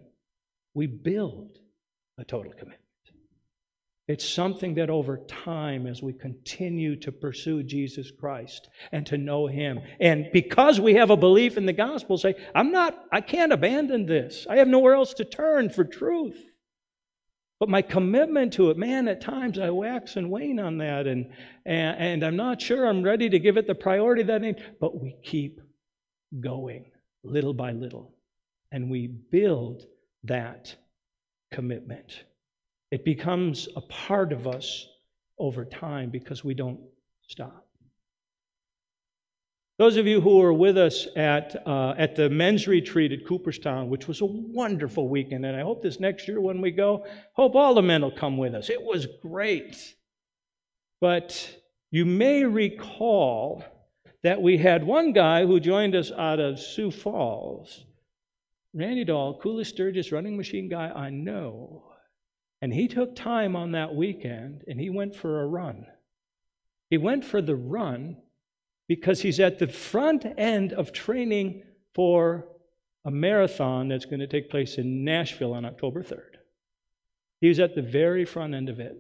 we 0.73 0.87
build 0.87 1.57
a 2.17 2.23
total 2.23 2.51
commitment. 2.51 2.84
It's 4.07 4.27
something 4.27 4.75
that 4.75 4.91
over 4.91 5.17
time, 5.17 5.87
as 5.87 6.03
we 6.03 6.13
continue 6.13 6.95
to 6.97 7.11
pursue 7.11 7.63
Jesus 7.63 8.11
Christ 8.11 8.69
and 8.91 9.05
to 9.07 9.17
know 9.17 9.47
Him, 9.47 9.79
and 9.99 10.27
because 10.31 10.79
we 10.79 10.93
have 10.93 11.09
a 11.09 11.17
belief 11.17 11.57
in 11.57 11.65
the 11.65 11.73
gospel, 11.73 12.17
say, 12.17 12.35
I'm 12.53 12.71
not, 12.71 12.95
I 13.11 13.21
can't 13.21 13.51
abandon 13.51 14.05
this. 14.05 14.45
I 14.47 14.57
have 14.57 14.67
nowhere 14.67 14.93
else 14.93 15.15
to 15.15 15.25
turn 15.25 15.71
for 15.71 15.83
truth. 15.83 16.37
But 17.59 17.69
my 17.69 17.81
commitment 17.81 18.53
to 18.53 18.69
it, 18.69 18.77
man, 18.77 19.07
at 19.07 19.21
times 19.21 19.57
I 19.57 19.71
wax 19.71 20.17
and 20.17 20.29
wane 20.29 20.59
on 20.59 20.77
that, 20.79 21.07
and, 21.07 21.31
and, 21.65 21.97
and 21.97 22.23
I'm 22.23 22.35
not 22.35 22.61
sure 22.61 22.85
I'm 22.85 23.01
ready 23.01 23.29
to 23.29 23.39
give 23.39 23.57
it 23.57 23.65
the 23.65 23.73
priority 23.73 24.21
that 24.23 24.35
I 24.35 24.37
need. 24.37 24.63
But 24.79 25.01
we 25.01 25.15
keep 25.23 25.61
going 26.39 26.91
little 27.23 27.53
by 27.55 27.71
little, 27.71 28.13
and 28.71 28.91
we 28.91 29.07
build 29.07 29.87
that 30.25 30.75
commitment. 31.51 32.25
It 32.95 33.03
becomes 33.03 33.67
a 33.75 33.81
part 33.81 34.31
of 34.31 34.47
us 34.47 34.87
over 35.37 35.65
time 35.65 36.11
because 36.11 36.45
we 36.45 36.53
don't 36.53 36.79
stop. 37.27 37.67
Those 39.77 39.97
of 39.97 40.07
you 40.07 40.21
who 40.21 40.37
were 40.37 40.53
with 40.53 40.77
us 40.77 41.05
at, 41.17 41.67
uh, 41.67 41.93
at 41.97 42.15
the 42.15 42.29
men's 42.29 42.69
retreat 42.69 43.11
at 43.11 43.27
Cooperstown, 43.27 43.89
which 43.89 44.07
was 44.07 44.21
a 44.21 44.25
wonderful 44.25 45.09
weekend, 45.09 45.45
and 45.45 45.57
I 45.57 45.59
hope 45.59 45.83
this 45.83 45.99
next 45.99 46.25
year 46.29 46.39
when 46.39 46.61
we 46.61 46.71
go, 46.71 47.05
hope 47.33 47.53
all 47.55 47.73
the 47.73 47.81
men 47.81 48.01
will 48.01 48.15
come 48.15 48.37
with 48.37 48.55
us. 48.55 48.69
It 48.69 48.81
was 48.81 49.07
great. 49.21 49.75
But 51.01 51.53
you 51.91 52.05
may 52.05 52.45
recall 52.45 53.61
that 54.23 54.41
we 54.41 54.57
had 54.57 54.85
one 54.85 55.11
guy 55.11 55.45
who 55.45 55.59
joined 55.59 55.95
us 55.95 56.13
out 56.13 56.39
of 56.39 56.61
Sioux 56.61 56.91
Falls. 56.91 57.83
Randy 58.73 59.03
Dahl, 59.03 59.37
coolest, 59.41 59.71
sturdiest 59.71 60.13
running 60.13 60.37
machine 60.37 60.69
guy 60.69 60.87
I 60.95 61.09
know. 61.09 61.84
And 62.61 62.73
he 62.73 62.87
took 62.87 63.15
time 63.15 63.55
on 63.55 63.73
that 63.73 63.95
weekend 63.95 64.63
and 64.67 64.79
he 64.79 64.89
went 64.89 65.15
for 65.15 65.41
a 65.41 65.47
run. 65.47 65.85
He 66.89 66.97
went 66.97 67.25
for 67.25 67.41
the 67.41 67.55
run 67.55 68.17
because 68.87 69.21
he's 69.21 69.39
at 69.39 69.59
the 69.59 69.67
front 69.67 70.25
end 70.37 70.73
of 70.73 70.91
training 70.91 71.63
for 71.93 72.47
a 73.03 73.11
marathon 73.11 73.87
that's 73.87 74.05
going 74.05 74.19
to 74.19 74.27
take 74.27 74.49
place 74.49 74.77
in 74.77 75.03
Nashville 75.03 75.53
on 75.53 75.65
October 75.65 76.01
3rd. 76.01 76.35
He 77.41 77.47
was 77.47 77.59
at 77.59 77.75
the 77.75 77.81
very 77.81 78.25
front 78.25 78.53
end 78.53 78.69
of 78.69 78.79
it. 78.79 78.97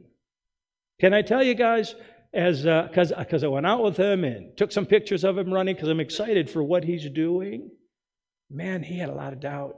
Can 0.99 1.13
I 1.13 1.21
tell 1.21 1.43
you 1.43 1.55
guys, 1.55 1.95
as 2.33 2.63
because 2.63 3.11
uh, 3.11 3.19
because 3.19 3.43
I 3.43 3.47
went 3.47 3.65
out 3.65 3.83
with 3.83 3.97
him 3.97 4.23
and 4.23 4.55
took 4.57 4.71
some 4.71 4.85
pictures 4.85 5.23
of 5.23 5.37
him 5.37 5.53
running 5.53 5.75
because 5.75 5.89
I'm 5.89 5.99
excited 5.99 6.49
for 6.49 6.63
what 6.63 6.83
he's 6.83 7.09
doing. 7.09 7.71
Man, 8.49 8.83
he 8.83 8.97
had 8.97 9.09
a 9.09 9.15
lot 9.15 9.33
of 9.33 9.39
doubt. 9.39 9.77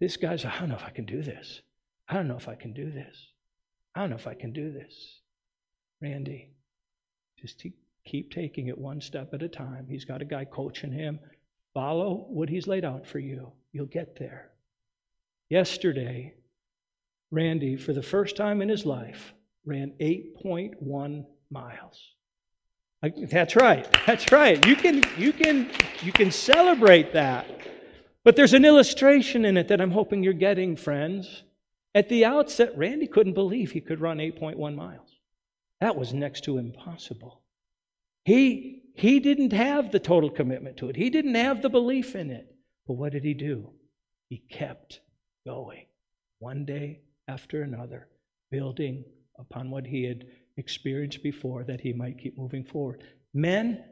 This 0.00 0.16
guy's, 0.16 0.44
I 0.44 0.58
don't 0.58 0.68
know 0.68 0.76
if 0.76 0.84
I 0.84 0.90
can 0.90 1.04
do 1.04 1.22
this. 1.22 1.60
I 2.08 2.14
don't 2.14 2.28
know 2.28 2.36
if 2.36 2.48
I 2.48 2.54
can 2.54 2.72
do 2.72 2.90
this. 2.90 3.16
I 3.94 4.00
don't 4.00 4.10
know 4.10 4.16
if 4.16 4.26
I 4.26 4.34
can 4.34 4.52
do 4.52 4.72
this. 4.72 5.20
Randy, 6.00 6.50
just 7.40 7.62
keep 8.04 8.32
taking 8.32 8.68
it 8.68 8.78
one 8.78 9.00
step 9.00 9.34
at 9.34 9.42
a 9.42 9.48
time. 9.48 9.86
He's 9.88 10.04
got 10.04 10.22
a 10.22 10.26
guy 10.26 10.44
coaching 10.44 10.92
him. 10.92 11.18
Follow 11.74 12.26
what 12.28 12.48
he's 12.48 12.66
laid 12.66 12.84
out 12.84 13.06
for 13.06 13.18
you. 13.18 13.52
You'll 13.72 13.86
get 13.86 14.18
there. 14.18 14.50
Yesterday, 15.48 16.34
Randy, 17.30 17.76
for 17.76 17.92
the 17.92 18.02
first 18.02 18.36
time 18.36 18.62
in 18.62 18.68
his 18.68 18.86
life, 18.86 19.34
ran 19.64 19.92
8.1 20.00 21.26
miles. 21.50 22.14
That's 23.02 23.56
right. 23.56 23.86
That's 24.06 24.32
right. 24.32 24.64
You 24.66 24.76
can, 24.76 25.02
you 25.18 25.32
can, 25.32 25.70
you 26.02 26.12
can 26.12 26.30
celebrate 26.30 27.12
that. 27.12 27.46
But 28.24 28.36
there's 28.36 28.54
an 28.54 28.64
illustration 28.64 29.44
in 29.44 29.56
it 29.56 29.68
that 29.68 29.80
I'm 29.80 29.90
hoping 29.90 30.22
you're 30.22 30.32
getting, 30.32 30.76
friends. 30.76 31.44
At 31.96 32.10
the 32.10 32.26
outset, 32.26 32.76
Randy 32.76 33.06
couldn't 33.06 33.32
believe 33.32 33.70
he 33.70 33.80
could 33.80 34.02
run 34.02 34.18
8.1 34.18 34.76
miles. 34.76 35.08
That 35.80 35.96
was 35.96 36.12
next 36.12 36.44
to 36.44 36.58
impossible. 36.58 37.40
He, 38.26 38.82
he 38.94 39.18
didn't 39.18 39.54
have 39.54 39.90
the 39.90 39.98
total 39.98 40.28
commitment 40.28 40.76
to 40.76 40.90
it, 40.90 40.96
he 40.96 41.08
didn't 41.08 41.36
have 41.36 41.62
the 41.62 41.70
belief 41.70 42.14
in 42.14 42.30
it. 42.30 42.54
But 42.86 42.98
what 42.98 43.12
did 43.12 43.24
he 43.24 43.32
do? 43.32 43.70
He 44.28 44.42
kept 44.50 45.00
going, 45.46 45.86
one 46.38 46.66
day 46.66 47.00
after 47.28 47.62
another, 47.62 48.08
building 48.50 49.02
upon 49.38 49.70
what 49.70 49.86
he 49.86 50.04
had 50.04 50.26
experienced 50.58 51.22
before 51.22 51.64
that 51.64 51.80
he 51.80 51.94
might 51.94 52.18
keep 52.18 52.36
moving 52.36 52.64
forward. 52.64 53.04
Men, 53.32 53.82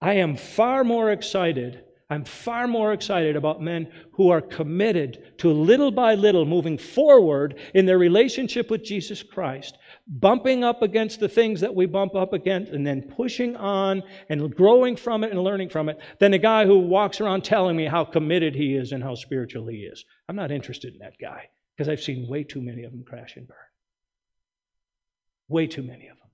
I 0.00 0.14
am 0.14 0.34
far 0.34 0.82
more 0.82 1.10
excited 1.10 1.84
I'm 2.12 2.24
far 2.24 2.66
more 2.66 2.92
excited 2.92 3.36
about 3.36 3.62
men 3.62 3.88
who 4.10 4.30
are 4.30 4.40
committed 4.40 5.38
to 5.38 5.52
little 5.52 5.92
by 5.92 6.16
little 6.16 6.44
moving 6.44 6.76
forward 6.76 7.60
in 7.72 7.86
their 7.86 7.98
relationship 7.98 8.68
with 8.68 8.82
Jesus 8.82 9.22
Christ, 9.22 9.78
bumping 10.08 10.64
up 10.64 10.82
against 10.82 11.20
the 11.20 11.28
things 11.28 11.60
that 11.60 11.72
we 11.72 11.86
bump 11.86 12.16
up 12.16 12.32
against, 12.32 12.72
and 12.72 12.84
then 12.84 13.02
pushing 13.02 13.54
on 13.54 14.02
and 14.28 14.52
growing 14.56 14.96
from 14.96 15.22
it 15.22 15.30
and 15.30 15.40
learning 15.40 15.68
from 15.68 15.88
it, 15.88 16.00
than 16.18 16.34
a 16.34 16.38
guy 16.38 16.66
who 16.66 16.80
walks 16.80 17.20
around 17.20 17.44
telling 17.44 17.76
me 17.76 17.86
how 17.86 18.04
committed 18.04 18.56
he 18.56 18.74
is 18.74 18.90
and 18.90 19.04
how 19.04 19.14
spiritual 19.14 19.68
he 19.68 19.78
is. 19.78 20.04
I'm 20.28 20.36
not 20.36 20.50
interested 20.50 20.92
in 20.92 20.98
that 20.98 21.18
guy 21.20 21.48
because 21.76 21.88
I've 21.88 22.02
seen 22.02 22.28
way 22.28 22.42
too 22.42 22.60
many 22.60 22.82
of 22.82 22.90
them 22.90 23.04
crash 23.04 23.36
and 23.36 23.46
burn. 23.46 23.56
Way 25.46 25.68
too 25.68 25.82
many 25.82 26.08
of 26.08 26.18
them. 26.18 26.28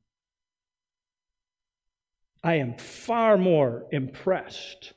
I 2.43 2.55
am 2.55 2.79
far 2.79 3.37
more 3.37 3.85
impressed 3.93 4.95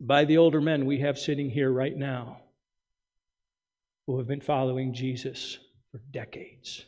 by 0.00 0.24
the 0.24 0.38
older 0.38 0.60
men 0.60 0.86
we 0.86 1.00
have 1.00 1.18
sitting 1.18 1.50
here 1.50 1.70
right 1.70 1.96
now 1.96 2.40
who 4.06 4.18
have 4.18 4.26
been 4.26 4.40
following 4.40 4.94
Jesus 4.94 5.58
for 5.90 5.98
decades. 6.10 6.84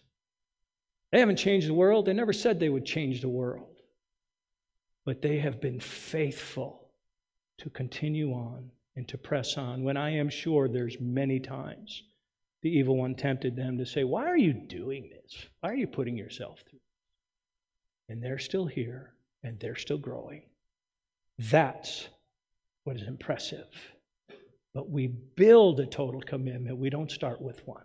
They 1.11 1.21
haven't 1.21 1.37
changed 1.37 1.69
the 1.69 1.75
world. 1.75 2.07
They 2.07 2.13
never 2.13 2.33
said 2.33 2.61
they 2.61 2.69
would 2.69 2.85
change 2.85 3.21
the 3.21 3.29
world. 3.29 3.77
But 5.05 5.23
they 5.23 5.39
have 5.39 5.61
been 5.61 5.81
faithful 5.81 6.91
to 7.59 7.71
continue 7.71 8.33
on 8.33 8.71
and 8.95 9.09
to 9.09 9.19
press 9.19 9.57
on 9.57 9.83
when 9.83 9.97
I 9.97 10.11
am 10.11 10.29
sure 10.29 10.69
there's 10.69 11.01
many 11.01 11.41
times 11.41 12.03
the 12.63 12.71
evil 12.71 12.97
one 12.97 13.15
tempted 13.15 13.57
them 13.57 13.79
to 13.79 13.87
say, 13.87 14.05
Why 14.05 14.27
are 14.27 14.37
you 14.37 14.53
doing 14.53 15.11
this? 15.11 15.47
Why 15.61 15.71
are 15.71 15.77
you 15.77 15.87
putting 15.87 16.17
yourself 16.17 16.63
through? 16.69 16.81
And 18.09 18.23
they're 18.23 18.39
still 18.39 18.67
here 18.67 19.15
and 19.43 19.59
they're 19.61 19.77
still 19.77 19.99
growing. 19.99 20.43
That's 21.39 22.09
what 22.89 22.97
is 22.97 23.07
impressive. 23.07 23.67
But 24.73 24.89
we 24.89 25.09
build 25.09 25.79
a 25.79 25.85
total 25.85 26.23
commitment. 26.23 26.79
We 26.79 26.89
don't 26.89 27.11
start 27.11 27.39
with 27.39 27.61
one. 27.67 27.85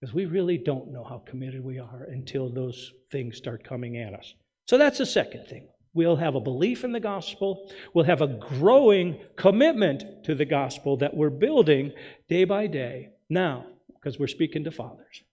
Because 0.00 0.14
we 0.14 0.26
really 0.26 0.56
don't 0.56 0.92
know 0.92 1.02
how 1.02 1.24
committed 1.26 1.64
we 1.64 1.80
are 1.80 2.06
until 2.08 2.48
those 2.48 2.92
things 3.10 3.36
start 3.36 3.64
coming 3.64 3.96
at 3.96 4.14
us. 4.14 4.34
So 4.68 4.78
that's 4.78 4.98
the 4.98 5.06
second 5.06 5.46
thing. 5.46 5.66
We'll 5.94 6.14
have 6.14 6.36
a 6.36 6.40
belief 6.40 6.84
in 6.84 6.92
the 6.92 7.00
gospel. 7.00 7.72
We'll 7.92 8.04
have 8.04 8.20
a 8.20 8.28
growing 8.28 9.18
commitment 9.34 10.04
to 10.26 10.36
the 10.36 10.44
gospel 10.44 10.98
that 10.98 11.16
we're 11.16 11.30
building 11.30 11.92
day 12.28 12.44
by 12.44 12.68
day. 12.68 13.08
Now, 13.28 13.66
because 13.88 14.16
we're 14.16 14.28
speaking 14.28 14.62
to 14.62 14.70
fathers. 14.70 15.24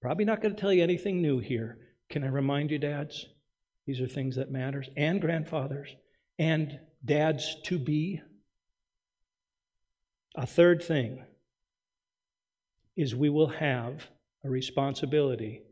Probably 0.00 0.24
not 0.24 0.40
going 0.40 0.54
to 0.54 0.60
tell 0.60 0.72
you 0.72 0.84
anything 0.84 1.20
new 1.20 1.40
here. 1.40 1.78
Can 2.10 2.22
I 2.22 2.28
remind 2.28 2.70
you, 2.70 2.78
dads? 2.78 3.26
These 3.88 4.00
are 4.00 4.06
things 4.06 4.36
that 4.36 4.52
matters 4.52 4.88
and 4.96 5.20
grandfathers 5.20 5.96
and 6.38 6.78
dads 7.04 7.56
to 7.64 7.78
be. 7.78 8.20
A 10.36 10.46
third 10.46 10.82
thing 10.82 11.24
is 12.96 13.14
we 13.14 13.30
will 13.30 13.48
have 13.48 14.06
a 14.44 14.50
responsibility 14.50 15.62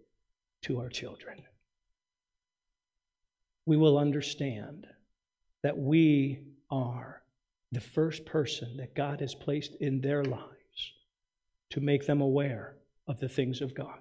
to 0.63 0.81
our 0.81 0.89
children. 0.89 1.43
We 3.65 3.77
will 3.77 3.99
understand 3.99 4.87
that 5.63 5.77
we 5.77 6.41
are 6.71 7.23
the 7.73 7.81
first 7.81 8.25
person 8.25 8.77
that 8.77 8.95
God 8.95 9.21
has 9.21 9.35
placed 9.35 9.75
in 9.77 10.01
their 10.01 10.25
lives 10.25 10.93
to 11.71 11.81
make 11.81 12.07
them 12.07 12.21
aware 12.21 12.77
of 13.09 13.19
the 13.19 13.29
things 13.29 13.61
of 13.61 13.75
God. 13.75 13.99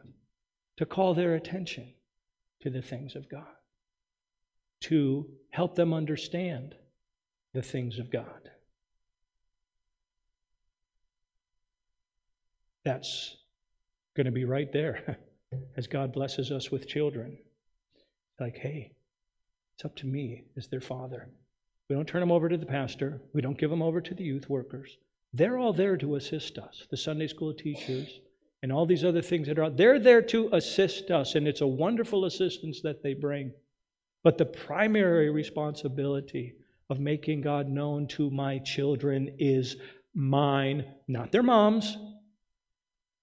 to 0.77 0.86
call 0.86 1.13
their 1.13 1.36
attention 1.36 1.93
to 2.62 2.69
the 2.69 2.81
things 2.81 3.15
of 3.15 3.29
God, 3.29 3.54
to 4.86 5.25
help 5.50 5.75
them 5.75 5.94
understand 5.94 6.75
the 7.54 7.62
things 7.62 7.98
of 7.98 8.12
God. 8.12 8.50
That's 12.84 13.36
going 14.15 14.25
to 14.25 14.32
be 14.32 14.46
right 14.46 14.72
there 14.72 15.18
as 15.77 15.88
God 15.88 16.13
blesses 16.13 16.51
us 16.51 16.70
with 16.70 16.88
children. 16.88 17.38
Like, 18.39 18.58
hey, 18.58 18.92
it's 19.75 19.86
up 19.86 19.96
to 19.98 20.06
me 20.06 20.44
as 20.56 20.68
their 20.68 20.82
father. 20.82 21.30
We 21.89 21.96
don't 21.96 22.08
turn 22.08 22.22
them 22.22 22.32
over 22.32 22.48
to 22.48 22.58
the 22.58 22.65
pastor, 22.65 23.22
we 23.34 23.42
don't 23.42 23.58
give 23.58 23.70
them 23.70 23.82
over 23.82 24.01
to 24.01 24.13
the 24.13 24.24
youth 24.24 24.50
workers. 24.50 24.98
They're 25.34 25.58
all 25.58 25.74
there 25.74 25.98
to 25.98 26.15
assist 26.15 26.58
us, 26.58 26.86
the 26.89 26.98
Sunday 26.98 27.27
school 27.27 27.54
teachers, 27.54 28.20
and 28.62 28.72
all 28.72 28.86
these 28.86 29.04
other 29.04 29.22
things 29.22 29.48
that 29.48 29.58
are 29.58 29.65
out. 29.65 29.77
They're 29.77 30.00
there 30.00 30.22
to 30.22 30.50
assist 30.54 31.12
us, 31.12 31.36
and 31.36 31.48
it's 31.48 31.62
a 31.62 31.68
wonderful 31.68 32.25
assistance 32.25 32.82
that 32.82 33.04
they 33.04 33.13
bring. 33.13 33.51
But 34.25 34.39
the 34.39 34.46
primary 34.46 35.29
responsibility 35.29 36.55
of 36.89 37.00
making 37.00 37.41
God 37.41 37.70
known 37.70 38.08
to 38.08 38.32
my 38.32 38.58
children 38.58 39.36
is 39.38 39.77
mine, 40.15 40.84
not 41.08 41.32
their 41.32 41.44
mom's, 41.44 41.96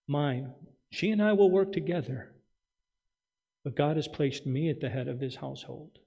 mine. 0.06 0.54
She 0.92 1.10
and 1.10 1.20
I 1.20 1.32
will 1.32 1.50
work 1.50 1.72
together. 1.72 2.30
But 3.64 3.74
God 3.74 3.96
has 3.96 4.06
placed 4.06 4.46
me 4.46 4.70
at 4.70 4.78
the 4.78 4.88
head 4.88 5.08
of 5.08 5.18
this 5.18 5.34
household 5.34 5.98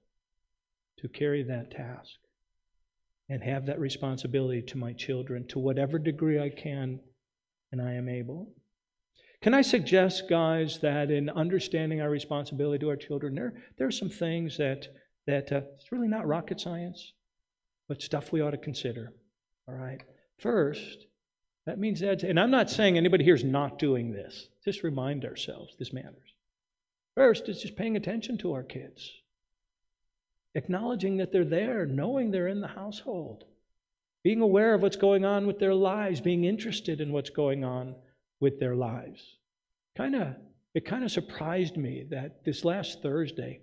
to 1.00 1.10
carry 1.10 1.44
that 1.44 1.72
task 1.72 2.16
and 3.28 3.44
have 3.44 3.66
that 3.66 3.82
responsibility 3.82 4.62
to 4.62 4.78
my 4.78 4.94
children 4.94 5.46
to 5.48 5.60
whatever 5.60 6.00
degree 6.00 6.40
I 6.40 6.52
can 6.52 7.02
and 7.74 7.82
I 7.82 7.96
am 7.96 8.08
able. 8.08 8.48
Can 9.46 9.54
I 9.54 9.62
suggest, 9.62 10.28
guys, 10.28 10.80
that 10.80 11.12
in 11.12 11.30
understanding 11.30 12.02
our 12.02 12.10
responsibility 12.10 12.80
to 12.80 12.90
our 12.90 12.96
children, 12.96 13.36
there, 13.36 13.54
there 13.78 13.86
are 13.86 13.92
some 13.92 14.10
things 14.10 14.58
that, 14.58 14.88
that 15.28 15.52
uh, 15.52 15.62
it's 15.75 15.92
really 15.92 16.08
not 16.08 16.25
rocket 16.25 16.60
science, 16.60 17.14
but 17.88 18.02
stuff 18.02 18.32
we 18.32 18.42
ought 18.42 18.50
to 18.50 18.58
consider. 18.58 19.14
All 19.68 19.75
right? 19.75 20.02
First, 20.40 21.06
that 21.68 21.78
means 21.78 22.00
that, 22.00 22.24
and 22.24 22.40
I'm 22.40 22.50
not 22.50 22.72
saying 22.72 22.98
anybody 22.98 23.24
here 23.24 23.36
is 23.36 23.44
not 23.44 23.78
doing 23.78 24.12
this. 24.12 24.48
Just 24.64 24.82
remind 24.82 25.25
ourselves 25.25 25.75
this 25.78 25.94
matters. 25.94 26.34
First, 27.14 27.48
it's 27.48 27.62
just 27.62 27.75
paying 27.75 27.98
attention 27.98 28.40
to 28.40 28.54
our 28.54 28.64
kids, 28.64 29.12
acknowledging 30.56 31.18
that 31.18 31.32
they're 31.32 31.46
there, 31.46 31.86
knowing 31.86 32.32
they're 32.32 32.48
in 32.48 32.62
the 32.62 32.68
household, 32.68 33.44
being 34.24 34.42
aware 34.42 34.74
of 34.74 34.82
what's 34.82 34.96
going 34.96 35.24
on 35.24 35.46
with 35.46 35.60
their 35.60 35.75
lives, 35.75 36.20
being 36.20 36.46
interested 36.46 37.00
in 37.00 37.12
what's 37.12 37.30
going 37.30 37.64
on 37.64 37.94
with 38.39 38.60
their 38.60 38.75
lives. 38.75 39.22
Kind 39.98 40.15
of, 40.15 40.36
it 40.74 40.86
kind 40.86 41.04
of 41.04 41.12
surprised 41.12 41.77
me 41.77 42.06
that 42.10 42.44
this 42.44 42.65
last 42.65 43.01
Thursday, 43.01 43.62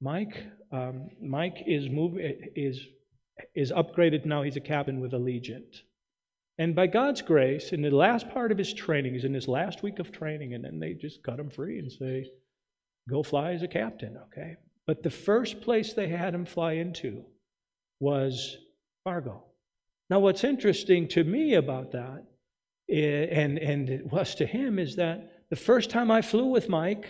Mike, 0.00 0.44
um, 0.72 1.08
Mike 1.22 1.62
is 1.66 1.88
move, 1.88 2.14
is 2.18 2.80
is 3.54 3.72
upgraded 3.72 4.24
now. 4.24 4.42
He's 4.42 4.56
a 4.56 4.60
captain 4.60 5.00
with 5.00 5.12
Allegiant, 5.12 5.82
and 6.58 6.74
by 6.74 6.86
God's 6.86 7.20
grace, 7.20 7.72
in 7.72 7.82
the 7.82 7.90
last 7.90 8.30
part 8.30 8.52
of 8.52 8.58
his 8.58 8.72
training, 8.72 9.14
he's 9.14 9.24
in 9.24 9.34
his 9.34 9.48
last 9.48 9.82
week 9.82 9.98
of 9.98 10.12
training, 10.12 10.54
and 10.54 10.64
then 10.64 10.78
they 10.78 10.94
just 10.94 11.22
cut 11.22 11.38
him 11.38 11.50
free 11.50 11.78
and 11.78 11.90
say, 11.90 12.30
"Go 13.08 13.22
fly 13.22 13.52
as 13.52 13.62
a 13.62 13.68
captain." 13.68 14.16
Okay, 14.16 14.56
but 14.86 15.02
the 15.02 15.10
first 15.10 15.60
place 15.60 15.92
they 15.92 16.08
had 16.08 16.34
him 16.34 16.46
fly 16.46 16.74
into 16.74 17.24
was 18.00 18.56
Fargo. 19.04 19.44
Now, 20.10 20.20
what's 20.20 20.44
interesting 20.44 21.08
to 21.08 21.24
me 21.24 21.54
about 21.54 21.92
that 21.92 22.24
and, 22.88 23.58
and 23.58 23.88
it 23.88 24.10
was 24.10 24.34
to 24.36 24.46
him, 24.46 24.78
is 24.78 24.96
that 24.96 25.46
the 25.50 25.56
first 25.56 25.90
time 25.90 26.10
I 26.10 26.22
flew 26.22 26.46
with 26.46 26.68
Mike 26.68 27.06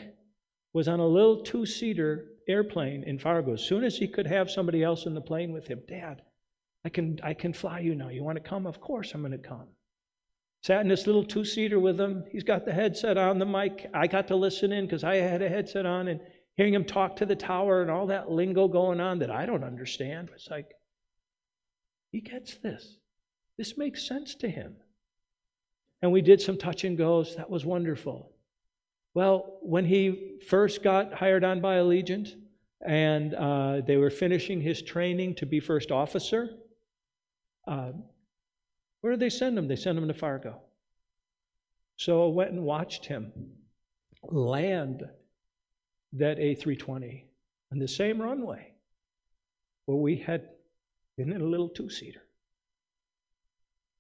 was 0.72 0.88
on 0.88 1.00
a 1.00 1.06
little 1.06 1.42
two 1.42 1.66
seater 1.66 2.26
airplane 2.48 3.02
in 3.04 3.18
Fargo. 3.18 3.54
As 3.54 3.62
soon 3.62 3.84
as 3.84 3.96
he 3.96 4.06
could 4.06 4.26
have 4.26 4.50
somebody 4.50 4.82
else 4.82 5.06
in 5.06 5.14
the 5.14 5.20
plane 5.20 5.52
with 5.52 5.66
him, 5.66 5.82
Dad, 5.88 6.22
I 6.84 6.88
can, 6.88 7.18
I 7.22 7.34
can 7.34 7.52
fly 7.52 7.80
you 7.80 7.94
now. 7.94 8.08
You 8.08 8.22
want 8.22 8.36
to 8.36 8.48
come? 8.48 8.66
Of 8.66 8.80
course 8.80 9.12
I'm 9.14 9.22
going 9.22 9.32
to 9.32 9.38
come. 9.38 9.68
Sat 10.62 10.80
in 10.80 10.88
this 10.88 11.06
little 11.06 11.24
two 11.24 11.44
seater 11.44 11.78
with 11.78 12.00
him. 12.00 12.24
He's 12.30 12.44
got 12.44 12.64
the 12.64 12.72
headset 12.72 13.18
on, 13.18 13.38
the 13.38 13.46
mic. 13.46 13.90
I 13.92 14.06
got 14.06 14.28
to 14.28 14.36
listen 14.36 14.72
in 14.72 14.86
because 14.86 15.04
I 15.04 15.16
had 15.16 15.42
a 15.42 15.48
headset 15.48 15.86
on 15.86 16.08
and 16.08 16.20
hearing 16.56 16.74
him 16.74 16.84
talk 16.84 17.16
to 17.16 17.26
the 17.26 17.36
tower 17.36 17.82
and 17.82 17.90
all 17.90 18.06
that 18.06 18.30
lingo 18.30 18.68
going 18.68 19.00
on 19.00 19.18
that 19.18 19.30
I 19.30 19.44
don't 19.44 19.64
understand. 19.64 20.30
It's 20.34 20.50
like, 20.50 20.72
he 22.12 22.20
gets 22.20 22.56
this. 22.56 22.96
This 23.58 23.76
makes 23.76 24.06
sense 24.06 24.34
to 24.36 24.48
him 24.48 24.76
and 26.02 26.12
we 26.12 26.20
did 26.20 26.40
some 26.40 26.56
touch 26.56 26.84
and 26.84 26.98
goes. 26.98 27.36
That 27.36 27.48
was 27.48 27.64
wonderful. 27.64 28.30
Well, 29.14 29.58
when 29.62 29.84
he 29.84 30.38
first 30.48 30.82
got 30.82 31.14
hired 31.14 31.44
on 31.44 31.60
by 31.60 31.76
Allegiant 31.76 32.34
and 32.84 33.34
uh, 33.34 33.80
they 33.86 33.96
were 33.96 34.10
finishing 34.10 34.60
his 34.60 34.82
training 34.82 35.36
to 35.36 35.46
be 35.46 35.60
first 35.60 35.90
officer, 35.90 36.50
uh, 37.66 37.92
where 39.00 39.12
did 39.12 39.20
they 39.20 39.30
send 39.30 39.56
him? 39.56 39.68
They 39.68 39.76
sent 39.76 39.98
him 39.98 40.08
to 40.08 40.14
Fargo. 40.14 40.60
So 41.96 42.26
I 42.26 42.34
went 42.34 42.50
and 42.50 42.64
watched 42.64 43.06
him 43.06 43.32
land 44.22 45.04
that 46.14 46.38
A320 46.38 47.24
on 47.72 47.78
the 47.78 47.88
same 47.88 48.20
runway 48.20 48.72
where 49.86 49.96
we 49.96 50.16
had 50.16 50.48
been 51.16 51.32
in 51.32 51.40
a 51.40 51.44
little 51.44 51.68
two 51.68 51.90
seater. 51.90 52.22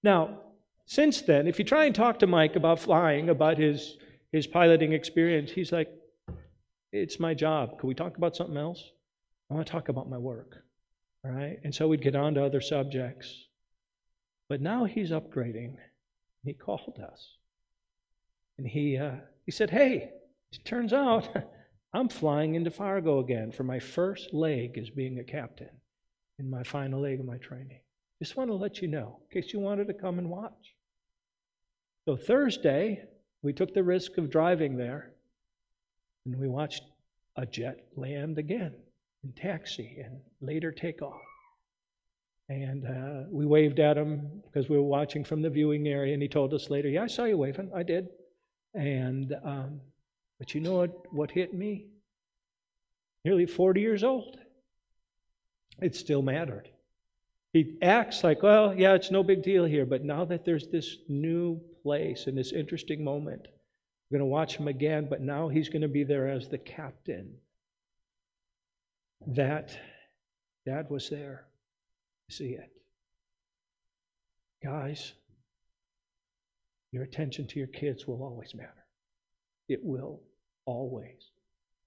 Now, 0.02 0.40
since 0.86 1.22
then, 1.22 1.46
if 1.46 1.58
you 1.58 1.64
try 1.64 1.86
and 1.86 1.94
talk 1.94 2.18
to 2.18 2.26
Mike 2.26 2.56
about 2.56 2.78
flying, 2.78 3.30
about 3.30 3.58
his, 3.58 3.96
his 4.32 4.46
piloting 4.46 4.92
experience, 4.92 5.50
he's 5.50 5.72
like, 5.72 5.88
It's 6.92 7.18
my 7.18 7.34
job. 7.34 7.78
Can 7.78 7.88
we 7.88 7.94
talk 7.94 8.16
about 8.16 8.36
something 8.36 8.56
else? 8.56 8.92
I 9.50 9.54
want 9.54 9.66
to 9.66 9.72
talk 9.72 9.88
about 9.88 10.10
my 10.10 10.18
work. 10.18 10.62
All 11.24 11.30
right? 11.30 11.58
And 11.64 11.74
so 11.74 11.88
we'd 11.88 12.02
get 12.02 12.16
on 12.16 12.34
to 12.34 12.44
other 12.44 12.60
subjects. 12.60 13.46
But 14.48 14.60
now 14.60 14.84
he's 14.84 15.10
upgrading. 15.10 15.76
He 16.44 16.52
called 16.52 17.00
us. 17.02 17.36
And 18.58 18.66
he, 18.66 18.98
uh, 18.98 19.12
he 19.46 19.52
said, 19.52 19.70
Hey, 19.70 20.12
it 20.52 20.64
turns 20.64 20.92
out 20.92 21.28
I'm 21.94 22.08
flying 22.08 22.56
into 22.56 22.70
Fargo 22.70 23.20
again 23.20 23.52
for 23.52 23.62
my 23.62 23.78
first 23.78 24.34
leg 24.34 24.76
as 24.76 24.90
being 24.90 25.18
a 25.18 25.24
captain 25.24 25.70
in 26.38 26.50
my 26.50 26.62
final 26.62 27.00
leg 27.00 27.20
of 27.20 27.26
my 27.26 27.38
training. 27.38 27.80
Just 28.22 28.36
want 28.36 28.50
to 28.50 28.54
let 28.54 28.80
you 28.80 28.88
know, 28.88 29.18
in 29.22 29.42
case 29.42 29.52
you 29.52 29.60
wanted 29.60 29.88
to 29.88 29.94
come 29.94 30.18
and 30.18 30.30
watch. 30.30 30.74
So 32.06 32.16
Thursday, 32.16 33.04
we 33.42 33.52
took 33.52 33.74
the 33.74 33.82
risk 33.82 34.18
of 34.18 34.30
driving 34.30 34.76
there, 34.76 35.12
and 36.26 36.38
we 36.38 36.48
watched 36.48 36.84
a 37.36 37.46
jet 37.46 37.86
land 37.96 38.38
again 38.38 38.74
and 39.22 39.36
taxi 39.36 39.98
and 40.04 40.20
later 40.40 40.70
take 40.70 41.02
off. 41.02 41.20
And 42.48 42.86
uh, 42.86 43.28
we 43.30 43.46
waved 43.46 43.80
at 43.80 43.96
him 43.96 44.42
because 44.44 44.68
we 44.68 44.76
were 44.76 44.82
watching 44.82 45.24
from 45.24 45.40
the 45.40 45.50
viewing 45.50 45.88
area, 45.88 46.12
and 46.12 46.22
he 46.22 46.28
told 46.28 46.52
us 46.52 46.68
later, 46.68 46.88
"Yeah, 46.88 47.04
I 47.04 47.06
saw 47.06 47.24
you 47.24 47.38
waving. 47.38 47.70
I 47.74 47.82
did." 47.82 48.08
And 48.74 49.34
um, 49.42 49.80
but 50.38 50.54
you 50.54 50.60
know 50.60 50.76
what? 50.76 51.12
What 51.12 51.30
hit 51.30 51.54
me? 51.54 51.86
Nearly 53.24 53.46
40 53.46 53.80
years 53.80 54.04
old. 54.04 54.36
It 55.80 55.96
still 55.96 56.20
mattered. 56.20 56.68
He 57.54 57.78
acts 57.82 58.24
like, 58.24 58.42
well, 58.42 58.74
yeah, 58.74 58.94
it's 58.94 59.12
no 59.12 59.22
big 59.22 59.44
deal 59.44 59.64
here. 59.64 59.86
But 59.86 60.04
now 60.04 60.24
that 60.24 60.44
there's 60.44 60.66
this 60.66 60.96
new 61.08 61.60
place 61.84 62.26
and 62.26 62.36
this 62.36 62.50
interesting 62.50 63.04
moment, 63.04 63.46
we're 64.10 64.18
going 64.18 64.28
to 64.28 64.32
watch 64.32 64.56
him 64.56 64.66
again, 64.66 65.06
but 65.08 65.20
now 65.20 65.48
he's 65.48 65.68
going 65.68 65.82
to 65.82 65.88
be 65.88 66.02
there 66.02 66.28
as 66.28 66.48
the 66.48 66.58
captain. 66.58 67.32
That 69.28 69.70
dad 70.66 70.90
was 70.90 71.08
there. 71.08 71.46
See 72.28 72.50
it. 72.50 72.72
Guys, 74.60 75.12
your 76.90 77.04
attention 77.04 77.46
to 77.46 77.58
your 77.60 77.68
kids 77.68 78.04
will 78.04 78.24
always 78.24 78.52
matter. 78.52 78.84
It 79.68 79.78
will 79.84 80.20
always 80.66 81.30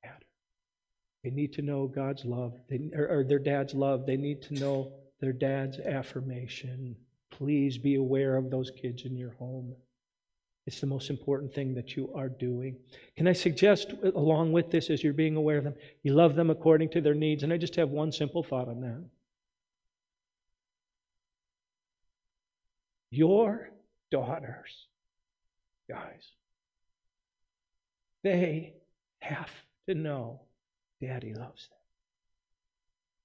matter. 0.01 0.25
They 1.25 1.29
need 1.29 1.51
to 1.53 1.61
know 1.61 1.87
God's 1.87 2.23
love, 2.23 2.53
they, 2.69 2.89
or, 2.95 3.19
or 3.19 3.23
their 3.25 3.39
dad's 3.39 3.73
love. 3.73 4.05
They 4.05 4.15
need 4.15 4.41
to 4.43 4.53
know 4.53 4.93
their 5.19 5.33
dad's 5.33 5.79
affirmation. 5.79 6.95
Please 7.31 7.77
be 7.77 7.95
aware 7.95 8.35
of 8.35 8.49
those 8.49 8.71
kids 8.71 9.05
in 9.05 9.15
your 9.15 9.31
home. 9.31 9.75
It's 10.65 10.81
the 10.81 10.87
most 10.87 11.09
important 11.09 11.53
thing 11.53 11.73
that 11.75 11.95
you 11.95 12.11
are 12.13 12.27
doing. 12.27 12.77
Can 13.15 13.27
I 13.27 13.33
suggest, 13.33 13.93
along 14.03 14.51
with 14.51 14.69
this, 14.69 14.89
as 14.89 15.01
you're 15.01 15.13
being 15.13 15.37
aware 15.37 15.57
of 15.57 15.63
them, 15.63 15.75
you 16.03 16.13
love 16.13 16.35
them 16.35 16.49
according 16.49 16.89
to 16.89 17.01
their 17.01 17.13
needs? 17.13 17.43
And 17.43 17.53
I 17.53 17.57
just 17.57 17.75
have 17.77 17.89
one 17.89 18.11
simple 18.11 18.43
thought 18.43 18.67
on 18.67 18.81
that. 18.81 19.01
Your 23.09 23.69
daughters, 24.11 24.87
guys, 25.89 26.31
they 28.23 28.73
have 29.19 29.49
to 29.87 29.95
know 29.95 30.41
Daddy 30.99 31.33
loves 31.33 31.69
them. 31.69 31.77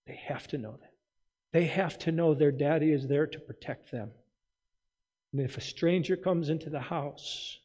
They 0.07 0.21
have 0.29 0.47
to 0.49 0.59
know 0.59 0.77
that. 0.81 0.92
They 1.53 1.67
have 1.67 1.99
to 2.01 2.13
know 2.13 2.35
their 2.35 2.53
daddy 2.53 2.93
is 2.93 3.07
there 3.07 3.27
to 3.27 3.39
protect 3.39 3.91
them. 3.91 4.11
And 5.33 5.43
if 5.43 5.57
a 5.57 5.63
stranger 5.63 6.17
comes 6.17 6.49
into 6.49 6.71
the 6.71 6.81
house, 6.81 7.59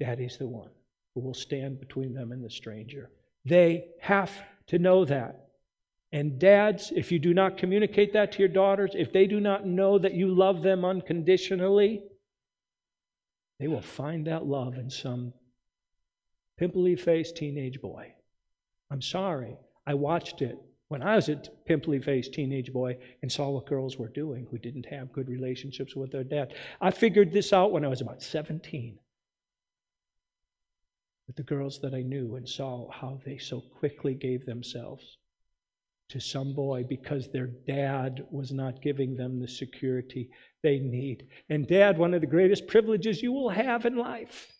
daddy's 0.00 0.38
the 0.38 0.46
one 0.46 0.70
who 1.14 1.20
will 1.20 1.34
stand 1.34 1.78
between 1.78 2.14
them 2.14 2.32
and 2.32 2.42
the 2.42 2.50
stranger. 2.50 3.10
They 3.44 3.86
have 4.00 4.30
to 4.68 4.78
know 4.78 5.04
that. 5.04 5.48
And 6.10 6.38
dads, 6.38 6.92
if 6.94 7.10
you 7.10 7.18
do 7.18 7.32
not 7.32 7.58
communicate 7.58 8.12
that 8.12 8.32
to 8.32 8.38
your 8.40 8.48
daughters, 8.48 8.92
if 8.94 9.12
they 9.12 9.26
do 9.26 9.40
not 9.40 9.66
know 9.66 9.98
that 9.98 10.14
you 10.14 10.34
love 10.34 10.62
them 10.62 10.84
unconditionally, 10.84 12.02
they 13.58 13.68
will 13.68 13.82
find 13.82 14.26
that 14.26 14.44
love 14.44 14.76
in 14.76 14.90
some 14.90 15.32
pimply 16.58 16.96
faced 16.96 17.36
teenage 17.36 17.80
boy. 17.80 18.12
I'm 18.90 19.02
sorry. 19.02 19.56
I 19.86 19.94
watched 19.94 20.42
it 20.42 20.58
when 20.92 21.02
I 21.02 21.16
was 21.16 21.30
a 21.30 21.36
pimply 21.64 21.98
faced 22.00 22.34
teenage 22.34 22.70
boy 22.70 22.98
and 23.22 23.32
saw 23.32 23.48
what 23.48 23.64
girls 23.64 23.96
were 23.96 24.10
doing 24.10 24.46
who 24.50 24.58
didn't 24.58 24.84
have 24.84 25.10
good 25.14 25.26
relationships 25.26 25.96
with 25.96 26.12
their 26.12 26.22
dad. 26.22 26.52
I 26.82 26.90
figured 26.90 27.32
this 27.32 27.54
out 27.54 27.72
when 27.72 27.82
I 27.82 27.88
was 27.88 28.02
about 28.02 28.22
17 28.22 28.98
with 31.26 31.36
the 31.36 31.42
girls 31.44 31.80
that 31.80 31.94
I 31.94 32.02
knew 32.02 32.36
and 32.36 32.46
saw 32.46 32.90
how 32.90 33.18
they 33.24 33.38
so 33.38 33.62
quickly 33.78 34.12
gave 34.12 34.44
themselves 34.44 35.16
to 36.10 36.20
some 36.20 36.52
boy 36.52 36.84
because 36.86 37.30
their 37.30 37.46
dad 37.46 38.26
was 38.30 38.52
not 38.52 38.82
giving 38.82 39.16
them 39.16 39.40
the 39.40 39.48
security 39.48 40.28
they 40.62 40.78
need. 40.78 41.26
And, 41.48 41.66
dad, 41.66 41.96
one 41.96 42.12
of 42.12 42.20
the 42.20 42.26
greatest 42.26 42.66
privileges 42.66 43.22
you 43.22 43.32
will 43.32 43.48
have 43.48 43.86
in 43.86 43.96
life 43.96 44.52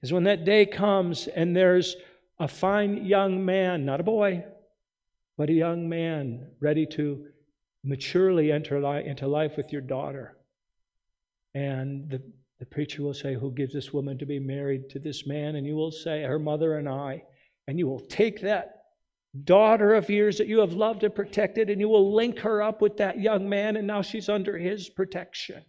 is 0.00 0.10
when 0.10 0.24
that 0.24 0.46
day 0.46 0.64
comes 0.64 1.26
and 1.26 1.54
there's 1.54 1.96
a 2.40 2.48
fine 2.48 3.04
young 3.04 3.44
man, 3.44 3.84
not 3.84 4.00
a 4.00 4.04
boy, 4.04 4.44
but 5.36 5.50
a 5.50 5.54
young 5.54 5.88
man 5.88 6.50
ready 6.60 6.86
to 6.86 7.26
maturely 7.84 8.52
enter 8.52 8.76
into 8.98 9.26
life 9.26 9.56
with 9.56 9.72
your 9.72 9.80
daughter. 9.80 10.36
And 11.54 12.10
the, 12.10 12.22
the 12.58 12.66
preacher 12.66 13.02
will 13.02 13.14
say, 13.14 13.34
Who 13.34 13.52
gives 13.52 13.72
this 13.72 13.92
woman 13.92 14.18
to 14.18 14.26
be 14.26 14.38
married 14.38 14.90
to 14.90 14.98
this 14.98 15.26
man? 15.26 15.56
And 15.56 15.66
you 15.66 15.74
will 15.74 15.92
say, 15.92 16.22
Her 16.22 16.38
mother 16.38 16.76
and 16.78 16.88
I. 16.88 17.22
And 17.66 17.78
you 17.78 17.86
will 17.86 18.00
take 18.00 18.40
that 18.42 18.78
daughter 19.44 19.94
of 19.94 20.08
yours 20.08 20.38
that 20.38 20.48
you 20.48 20.58
have 20.60 20.72
loved 20.72 21.04
and 21.04 21.14
protected, 21.14 21.70
and 21.70 21.80
you 21.80 21.88
will 21.88 22.14
link 22.14 22.38
her 22.40 22.62
up 22.62 22.80
with 22.80 22.96
that 22.96 23.20
young 23.20 23.48
man, 23.48 23.76
and 23.76 23.86
now 23.86 24.02
she's 24.02 24.28
under 24.28 24.56
his 24.56 24.88
protection. 24.88 25.62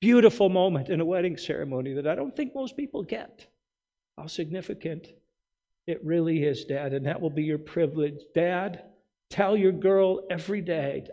Beautiful 0.00 0.48
moment 0.48 0.90
in 0.90 1.00
a 1.00 1.04
wedding 1.04 1.36
ceremony 1.36 1.94
that 1.94 2.06
I 2.06 2.14
don't 2.14 2.36
think 2.36 2.54
most 2.54 2.76
people 2.76 3.02
get. 3.02 3.46
How 4.18 4.26
significant 4.26 5.06
it 5.86 6.04
really 6.04 6.42
is, 6.42 6.64
Dad, 6.64 6.92
and 6.92 7.06
that 7.06 7.20
will 7.20 7.30
be 7.30 7.44
your 7.44 7.58
privilege. 7.58 8.20
Dad, 8.34 8.82
tell 9.30 9.56
your 9.56 9.72
girl 9.72 10.26
every 10.28 10.60
day, 10.60 11.06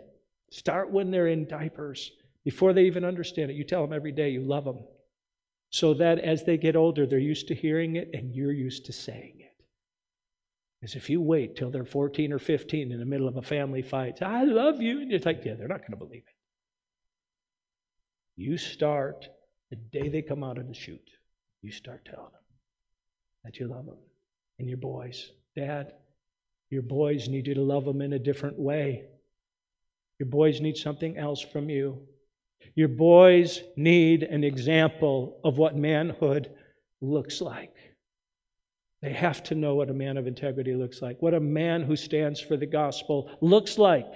start 0.50 0.90
when 0.90 1.12
they're 1.12 1.28
in 1.28 1.46
diapers, 1.46 2.10
before 2.44 2.72
they 2.72 2.84
even 2.84 3.04
understand 3.04 3.50
it. 3.50 3.54
You 3.54 3.62
tell 3.62 3.82
them 3.82 3.92
every 3.92 4.12
day 4.12 4.30
you 4.30 4.42
love 4.42 4.64
them, 4.64 4.84
so 5.70 5.94
that 5.94 6.18
as 6.18 6.42
they 6.42 6.56
get 6.56 6.74
older, 6.74 7.06
they're 7.06 7.18
used 7.18 7.46
to 7.48 7.54
hearing 7.54 7.94
it 7.94 8.10
and 8.12 8.34
you're 8.34 8.52
used 8.52 8.86
to 8.86 8.92
saying 8.92 9.34
it 9.38 9.46
is 10.82 10.94
if 10.94 11.08
you 11.08 11.20
wait 11.20 11.56
till 11.56 11.70
they're 11.70 11.84
14 11.84 12.32
or 12.32 12.38
15 12.38 12.92
in 12.92 12.98
the 12.98 13.04
middle 13.04 13.28
of 13.28 13.36
a 13.36 13.42
family 13.42 13.82
fight, 13.82 14.20
I 14.20 14.44
love 14.44 14.80
you, 14.80 15.00
and 15.00 15.10
you're 15.10 15.20
like, 15.20 15.44
yeah, 15.44 15.54
they're 15.54 15.68
not 15.68 15.80
going 15.80 15.92
to 15.92 15.96
believe 15.96 16.24
it. 16.26 16.34
You 18.36 18.58
start 18.58 19.28
the 19.70 19.76
day 19.76 20.08
they 20.08 20.22
come 20.22 20.44
out 20.44 20.58
of 20.58 20.68
the 20.68 20.74
chute, 20.74 21.10
you 21.62 21.72
start 21.72 22.04
telling 22.04 22.30
them 22.30 22.45
that 23.46 23.60
you 23.60 23.68
love 23.68 23.86
them. 23.86 23.96
And 24.58 24.68
your 24.68 24.78
boys, 24.78 25.30
Dad, 25.54 25.92
your 26.70 26.82
boys 26.82 27.28
need 27.28 27.46
you 27.46 27.54
to 27.54 27.62
love 27.62 27.84
them 27.84 28.02
in 28.02 28.12
a 28.12 28.18
different 28.18 28.58
way. 28.58 29.04
Your 30.18 30.28
boys 30.28 30.60
need 30.60 30.76
something 30.76 31.16
else 31.16 31.40
from 31.40 31.70
you. 31.70 32.02
Your 32.74 32.88
boys 32.88 33.62
need 33.76 34.24
an 34.24 34.42
example 34.42 35.38
of 35.44 35.58
what 35.58 35.76
manhood 35.76 36.50
looks 37.00 37.40
like. 37.40 37.74
They 39.00 39.12
have 39.12 39.44
to 39.44 39.54
know 39.54 39.76
what 39.76 39.90
a 39.90 39.94
man 39.94 40.16
of 40.16 40.26
integrity 40.26 40.74
looks 40.74 41.00
like, 41.00 41.22
what 41.22 41.34
a 41.34 41.40
man 41.40 41.82
who 41.82 41.94
stands 41.94 42.40
for 42.40 42.56
the 42.56 42.66
gospel 42.66 43.30
looks 43.40 43.78
like, 43.78 44.08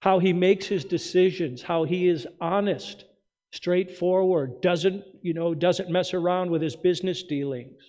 how 0.00 0.18
he 0.18 0.32
makes 0.32 0.66
his 0.66 0.84
decisions, 0.84 1.62
how 1.62 1.84
he 1.84 2.08
is 2.08 2.26
honest, 2.40 3.04
straightforward, 3.52 4.60
doesn't, 4.60 5.04
you 5.22 5.34
know, 5.34 5.54
doesn't 5.54 5.90
mess 5.90 6.14
around 6.14 6.50
with 6.50 6.62
his 6.62 6.74
business 6.74 7.22
dealings. 7.22 7.80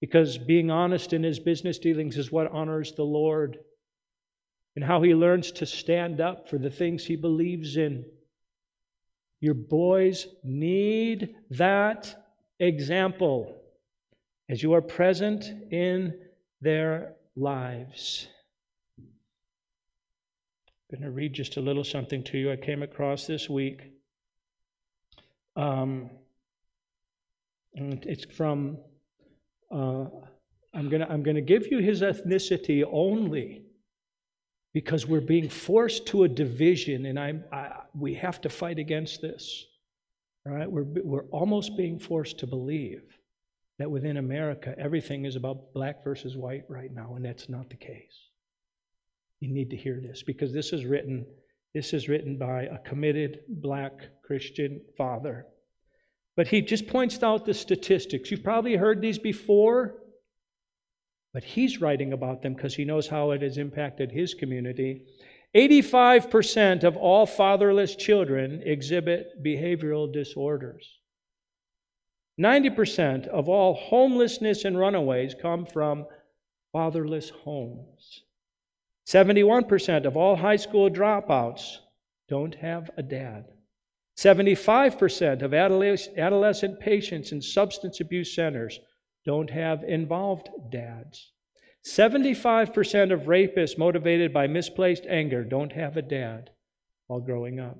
Because 0.00 0.38
being 0.38 0.70
honest 0.70 1.12
in 1.12 1.22
his 1.22 1.40
business 1.40 1.78
dealings 1.78 2.16
is 2.16 2.30
what 2.30 2.50
honors 2.52 2.92
the 2.92 3.04
Lord. 3.04 3.58
And 4.76 4.84
how 4.84 5.02
he 5.02 5.14
learns 5.14 5.50
to 5.52 5.66
stand 5.66 6.20
up 6.20 6.48
for 6.48 6.56
the 6.58 6.70
things 6.70 7.04
he 7.04 7.16
believes 7.16 7.76
in. 7.76 8.04
Your 9.40 9.54
boys 9.54 10.26
need 10.44 11.34
that 11.50 12.14
example 12.60 13.56
as 14.48 14.62
you 14.62 14.72
are 14.74 14.82
present 14.82 15.44
in 15.70 16.14
their 16.60 17.14
lives. 17.36 18.28
I'm 18.98 19.06
going 20.90 21.02
to 21.02 21.10
read 21.10 21.34
just 21.34 21.56
a 21.56 21.60
little 21.60 21.84
something 21.84 22.22
to 22.24 22.38
you 22.38 22.50
I 22.50 22.56
came 22.56 22.82
across 22.82 23.26
this 23.26 23.48
week. 23.48 23.92
Um, 25.54 26.10
it's 27.74 28.24
from, 28.24 28.78
uh, 29.70 30.06
I'm 30.74 30.88
going 30.88 31.00
to 31.00 31.10
I'm 31.10 31.24
to 31.24 31.40
give 31.40 31.68
you 31.70 31.78
his 31.78 32.02
ethnicity 32.02 32.84
only 32.90 33.62
because 34.74 35.06
we're 35.06 35.20
being 35.20 35.48
forced 35.48 36.06
to 36.08 36.24
a 36.24 36.28
division, 36.28 37.06
and 37.06 37.18
I, 37.18 37.34
I 37.52 37.82
we 37.94 38.14
have 38.14 38.40
to 38.42 38.48
fight 38.48 38.78
against 38.78 39.20
this. 39.20 39.66
All 40.46 40.52
right? 40.52 40.70
We're, 40.70 40.86
we're 41.04 41.24
almost 41.30 41.76
being 41.76 41.98
forced 41.98 42.38
to 42.38 42.46
believe 42.46 43.02
that 43.78 43.90
within 43.90 44.16
America, 44.16 44.74
everything 44.78 45.24
is 45.24 45.36
about 45.36 45.72
black 45.72 46.02
versus 46.02 46.36
white 46.36 46.64
right 46.68 46.92
now, 46.92 47.14
and 47.14 47.24
that's 47.24 47.48
not 47.48 47.70
the 47.70 47.76
case. 47.76 48.28
You 49.40 49.52
need 49.52 49.70
to 49.70 49.76
hear 49.76 50.00
this 50.00 50.22
because 50.22 50.52
this 50.52 50.72
is 50.72 50.84
written. 50.84 51.26
This 51.74 51.92
is 51.92 52.08
written 52.08 52.38
by 52.38 52.62
a 52.62 52.78
committed 52.78 53.40
black 53.48 53.92
Christian 54.22 54.80
father. 54.96 55.46
But 56.38 56.46
he 56.46 56.62
just 56.62 56.86
points 56.86 57.20
out 57.20 57.44
the 57.44 57.52
statistics. 57.52 58.30
You've 58.30 58.44
probably 58.44 58.76
heard 58.76 59.00
these 59.00 59.18
before, 59.18 59.96
but 61.34 61.42
he's 61.42 61.80
writing 61.80 62.12
about 62.12 62.42
them 62.42 62.54
because 62.54 62.76
he 62.76 62.84
knows 62.84 63.08
how 63.08 63.32
it 63.32 63.42
has 63.42 63.58
impacted 63.58 64.12
his 64.12 64.34
community. 64.34 65.02
85% 65.56 66.84
of 66.84 66.96
all 66.96 67.26
fatherless 67.26 67.96
children 67.96 68.62
exhibit 68.64 69.42
behavioral 69.42 70.12
disorders. 70.12 71.00
90% 72.40 73.26
of 73.26 73.48
all 73.48 73.74
homelessness 73.74 74.64
and 74.64 74.78
runaways 74.78 75.34
come 75.34 75.66
from 75.66 76.06
fatherless 76.72 77.30
homes. 77.30 78.22
71% 79.08 80.04
of 80.04 80.16
all 80.16 80.36
high 80.36 80.54
school 80.54 80.88
dropouts 80.88 81.78
don't 82.28 82.54
have 82.54 82.92
a 82.96 83.02
dad. 83.02 83.46
75% 84.18 85.42
of 85.42 85.54
adolescent 85.54 86.80
patients 86.80 87.30
in 87.30 87.40
substance 87.40 88.00
abuse 88.00 88.34
centers 88.34 88.80
don't 89.24 89.48
have 89.48 89.84
involved 89.84 90.48
dads. 90.70 91.30
75% 91.86 93.12
of 93.12 93.22
rapists 93.22 93.78
motivated 93.78 94.32
by 94.32 94.48
misplaced 94.48 95.06
anger 95.08 95.44
don't 95.44 95.70
have 95.72 95.96
a 95.96 96.02
dad 96.02 96.50
while 97.06 97.20
growing 97.20 97.60
up. 97.60 97.78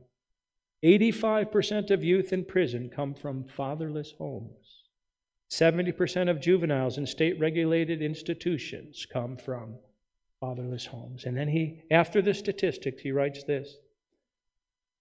85% 0.84 1.90
of 1.90 2.04
youth 2.04 2.32
in 2.32 2.44
prison 2.44 2.88
come 2.88 3.14
from 3.14 3.42
fatherless 3.42 4.12
homes. 4.16 4.84
70% 5.50 6.30
of 6.30 6.40
juveniles 6.40 6.98
in 6.98 7.06
state 7.06 7.40
regulated 7.40 8.00
institutions 8.00 9.04
come 9.12 9.36
from 9.36 9.74
fatherless 10.38 10.86
homes. 10.86 11.24
And 11.24 11.36
then 11.36 11.48
he, 11.48 11.82
after 11.90 12.22
the 12.22 12.32
statistics, 12.32 13.02
he 13.02 13.10
writes 13.10 13.42
this. 13.42 13.74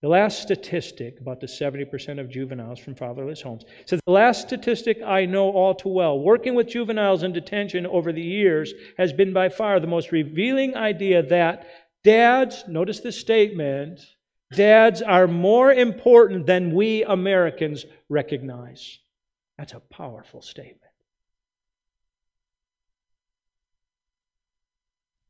The 0.01 0.07
last 0.07 0.41
statistic 0.41 1.19
about 1.19 1.39
the 1.39 1.47
70% 1.47 2.19
of 2.19 2.29
juveniles 2.29 2.79
from 2.79 2.95
fatherless 2.95 3.41
homes 3.41 3.63
says 3.85 3.99
the 4.05 4.11
last 4.11 4.41
statistic 4.41 5.01
I 5.03 5.25
know 5.25 5.49
all 5.49 5.73
too 5.73 5.89
well, 5.89 6.19
working 6.19 6.53
with 6.53 6.67
juveniles 6.67 7.23
in 7.23 7.33
detention 7.33 7.87
over 7.87 8.13
the 8.13 8.21
years, 8.21 8.73
has 8.97 9.11
been 9.11 9.33
by 9.33 9.49
far 9.49 9.79
the 9.79 9.87
most 9.87 10.11
revealing 10.11 10.75
idea 10.75 11.23
that 11.23 11.67
dads, 12.03 12.63
notice 12.67 12.99
this 12.99 13.19
statement, 13.19 14.01
Dads 14.53 15.01
are 15.01 15.27
more 15.27 15.73
important 15.73 16.45
than 16.45 16.73
we 16.73 17.03
Americans 17.03 17.85
recognize. 18.07 18.99
That's 19.57 19.73
a 19.73 19.81
powerful 19.81 20.41
statement. 20.41 20.81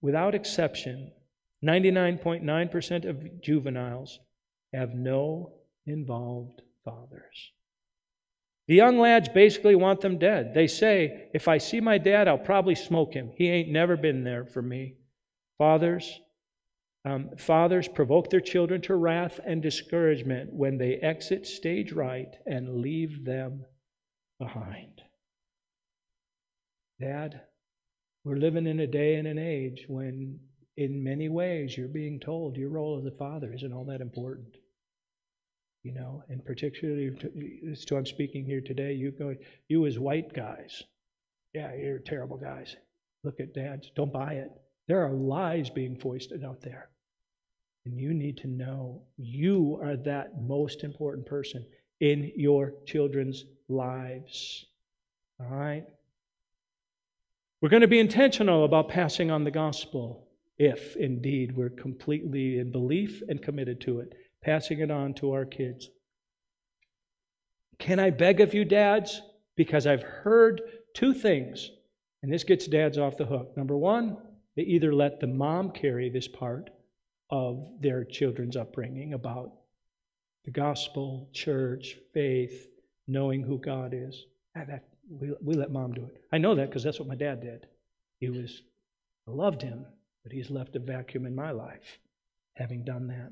Without 0.01 0.35
exception, 0.35 1.11
99.9% 1.65 3.09
of 3.09 3.41
juveniles 3.41 4.19
have 4.73 4.93
no 4.93 5.53
involved 5.85 6.61
fathers. 6.83 7.51
The 8.67 8.75
young 8.75 8.99
lads 8.99 9.29
basically 9.29 9.75
want 9.75 10.01
them 10.01 10.17
dead. 10.17 10.53
They 10.53 10.67
say, 10.67 11.29
if 11.33 11.47
I 11.47 11.57
see 11.57 11.79
my 11.79 11.97
dad, 11.97 12.27
I'll 12.27 12.37
probably 12.37 12.75
smoke 12.75 13.13
him. 13.13 13.31
He 13.35 13.49
ain't 13.49 13.69
never 13.69 13.95
been 13.95 14.23
there 14.23 14.45
for 14.45 14.61
me. 14.61 14.95
Fathers, 15.57 16.19
um, 17.05 17.29
fathers 17.37 17.87
provoke 17.87 18.29
their 18.29 18.41
children 18.41 18.81
to 18.81 18.95
wrath 18.95 19.39
and 19.45 19.61
discouragement 19.61 20.51
when 20.51 20.77
they 20.77 20.95
exit 20.95 21.47
stage 21.47 21.93
right 21.93 22.35
and 22.45 22.81
leave 22.81 23.23
them 23.23 23.63
behind. 24.39 25.01
Dad, 26.99 27.41
we're 28.25 28.35
living 28.35 28.67
in 28.67 28.81
a 28.81 28.87
day 28.87 29.15
and 29.15 29.27
an 29.27 29.37
age 29.39 29.85
when, 29.87 30.39
in 30.77 31.03
many 31.03 31.27
ways, 31.27 31.75
you're 31.75 31.87
being 31.87 32.19
told 32.19 32.55
your 32.55 32.69
role 32.69 32.99
as 32.99 33.05
a 33.05 33.17
father 33.17 33.51
isn't 33.51 33.73
all 33.73 33.85
that 33.85 33.99
important. 33.99 34.57
You 35.83 35.93
know, 35.93 36.23
and 36.29 36.43
particularly 36.45 37.11
as 37.71 37.85
to 37.85 37.97
I'm 37.97 38.05
speaking 38.05 38.45
here 38.45 38.61
today, 38.61 38.93
you 38.93 39.11
go, 39.11 39.35
you 39.67 39.85
as 39.85 39.97
white 39.97 40.33
guys, 40.33 40.83
yeah, 41.53 41.73
you're 41.73 41.99
terrible 41.99 42.37
guys. 42.37 42.75
Look 43.23 43.39
at 43.39 43.53
dads. 43.53 43.91
Don't 43.95 44.13
buy 44.13 44.33
it. 44.33 44.51
There 44.87 45.03
are 45.03 45.13
lies 45.13 45.69
being 45.69 45.95
foisted 45.95 46.43
out 46.43 46.61
there. 46.61 46.89
And 47.85 47.97
you 47.97 48.13
need 48.13 48.37
to 48.37 48.47
know 48.47 49.01
you 49.17 49.79
are 49.81 49.95
that 49.97 50.41
most 50.41 50.83
important 50.83 51.25
person 51.25 51.65
in 52.01 52.31
your 52.35 52.73
children's 52.85 53.45
lives. 53.69 54.65
All 55.39 55.47
right? 55.47 55.85
We're 57.61 57.69
going 57.69 57.81
to 57.81 57.87
be 57.87 57.99
intentional 57.99 58.65
about 58.65 58.89
passing 58.89 59.31
on 59.31 59.43
the 59.43 59.51
gospel 59.51 60.26
if 60.57 60.95
indeed 60.95 61.55
we're 61.55 61.69
completely 61.69 62.59
in 62.59 62.71
belief 62.71 63.21
and 63.27 63.41
committed 63.41 63.79
to 63.81 63.99
it, 63.99 64.13
passing 64.41 64.79
it 64.79 64.91
on 64.91 65.13
to 65.15 65.31
our 65.31 65.45
kids. 65.45 65.89
Can 67.79 67.99
I 67.99 68.09
beg 68.09 68.41
of 68.41 68.53
you, 68.53 68.65
dads? 68.65 69.21
Because 69.55 69.85
I've 69.85 70.03
heard 70.03 70.61
two 70.93 71.13
things, 71.13 71.69
and 72.23 72.31
this 72.31 72.43
gets 72.43 72.67
dads 72.67 72.97
off 72.97 73.17
the 73.17 73.25
hook. 73.25 73.55
Number 73.55 73.77
one, 73.77 74.17
they 74.55 74.63
either 74.63 74.93
let 74.93 75.19
the 75.19 75.27
mom 75.27 75.71
carry 75.71 76.09
this 76.09 76.27
part 76.27 76.71
of 77.29 77.67
their 77.79 78.03
children's 78.03 78.55
upbringing 78.55 79.13
about 79.13 79.51
the 80.45 80.51
gospel, 80.51 81.29
church, 81.33 81.97
faith, 82.13 82.67
knowing 83.07 83.43
who 83.43 83.59
God 83.59 83.93
is. 83.93 84.25
Ah, 84.55 84.63
that, 84.67 84.85
we, 85.09 85.33
we 85.41 85.53
let 85.53 85.71
mom 85.71 85.93
do 85.93 86.05
it. 86.05 86.23
I 86.31 86.37
know 86.37 86.55
that 86.55 86.69
because 86.69 86.83
that's 86.83 86.99
what 86.99 87.07
my 87.07 87.15
dad 87.15 87.41
did. 87.41 87.67
He 88.19 88.29
was, 88.29 88.63
I 89.27 89.31
loved 89.31 89.61
him, 89.61 89.85
but 90.27 90.35
he's 90.35 90.49
left 90.49 90.75
a 90.75 90.79
vacuum 90.79 91.25
in 91.25 91.33
my 91.33 91.51
life 91.51 91.99
having 92.55 92.83
done 92.83 93.07
that. 93.07 93.31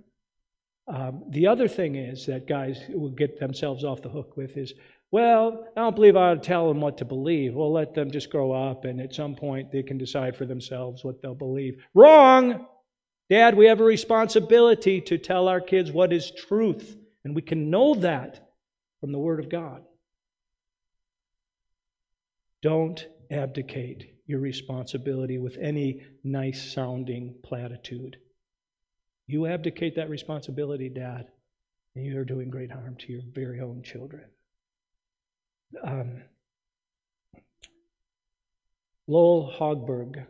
Um, 0.88 1.24
the 1.28 1.46
other 1.46 1.68
thing 1.68 1.96
is 1.96 2.26
that 2.28 2.48
guys 2.48 2.80
will 2.88 3.10
get 3.10 3.38
themselves 3.38 3.84
off 3.84 4.02
the 4.02 4.08
hook 4.08 4.38
with 4.38 4.56
is, 4.56 4.74
well, 5.12 5.68
I 5.76 5.82
don't 5.82 5.96
believe 5.96 6.16
I 6.16 6.30
ought 6.30 6.36
to 6.36 6.40
tell 6.40 6.70
them 6.70 6.80
what 6.80 6.98
to 7.00 7.06
believe. 7.06 7.54
We'll 7.54 7.74
let 7.74 7.94
them 7.94 8.12
just 8.12 8.30
grow 8.30 8.54
up, 8.54 8.86
and 8.86 9.02
at 9.02 9.14
some 9.14 9.36
point 9.36 9.74
they 9.74 9.84
can 9.84 9.98
decide 9.98 10.38
for 10.38 10.46
themselves 10.46 11.04
what 11.04 11.22
they'll 11.22 11.36
believe. 11.36 11.84
Wrong! 11.94 12.66
Dad, 13.30 13.58
we 13.58 13.66
have 13.66 13.82
a 13.82 13.84
responsibility 13.84 15.02
to 15.02 15.18
tell 15.18 15.50
our 15.50 15.60
kids 15.60 15.92
what 15.92 16.14
is 16.14 16.32
truth, 16.32 16.96
and 17.26 17.36
we 17.36 17.42
can 17.42 17.70
know 17.70 17.96
that 17.96 18.52
from 19.02 19.12
the 19.12 19.20
Word 19.20 19.42
of 19.42 19.50
God. 19.50 19.84
Don't 22.62 23.06
abdicate 23.30 24.15
your 24.26 24.40
responsibility 24.40 25.38
with 25.38 25.58
any 25.58 26.02
nice 26.24 26.74
sounding 26.74 27.36
platitude. 27.44 28.18
You 29.28 29.48
abdicate 29.48 29.96
that 29.96 30.10
responsibility, 30.10 30.90
Dad, 30.90 31.28
and 31.96 32.06
you 32.06 32.20
are 32.20 32.26
doing 32.26 32.50
great 32.50 32.72
harm 32.72 32.96
to 33.00 33.14
your 33.14 33.22
very 33.34 33.60
own 33.60 33.84
children. 33.84 34.26
Um, 35.84 36.22
Lowell 39.08 39.54
Hogberg 39.58 40.26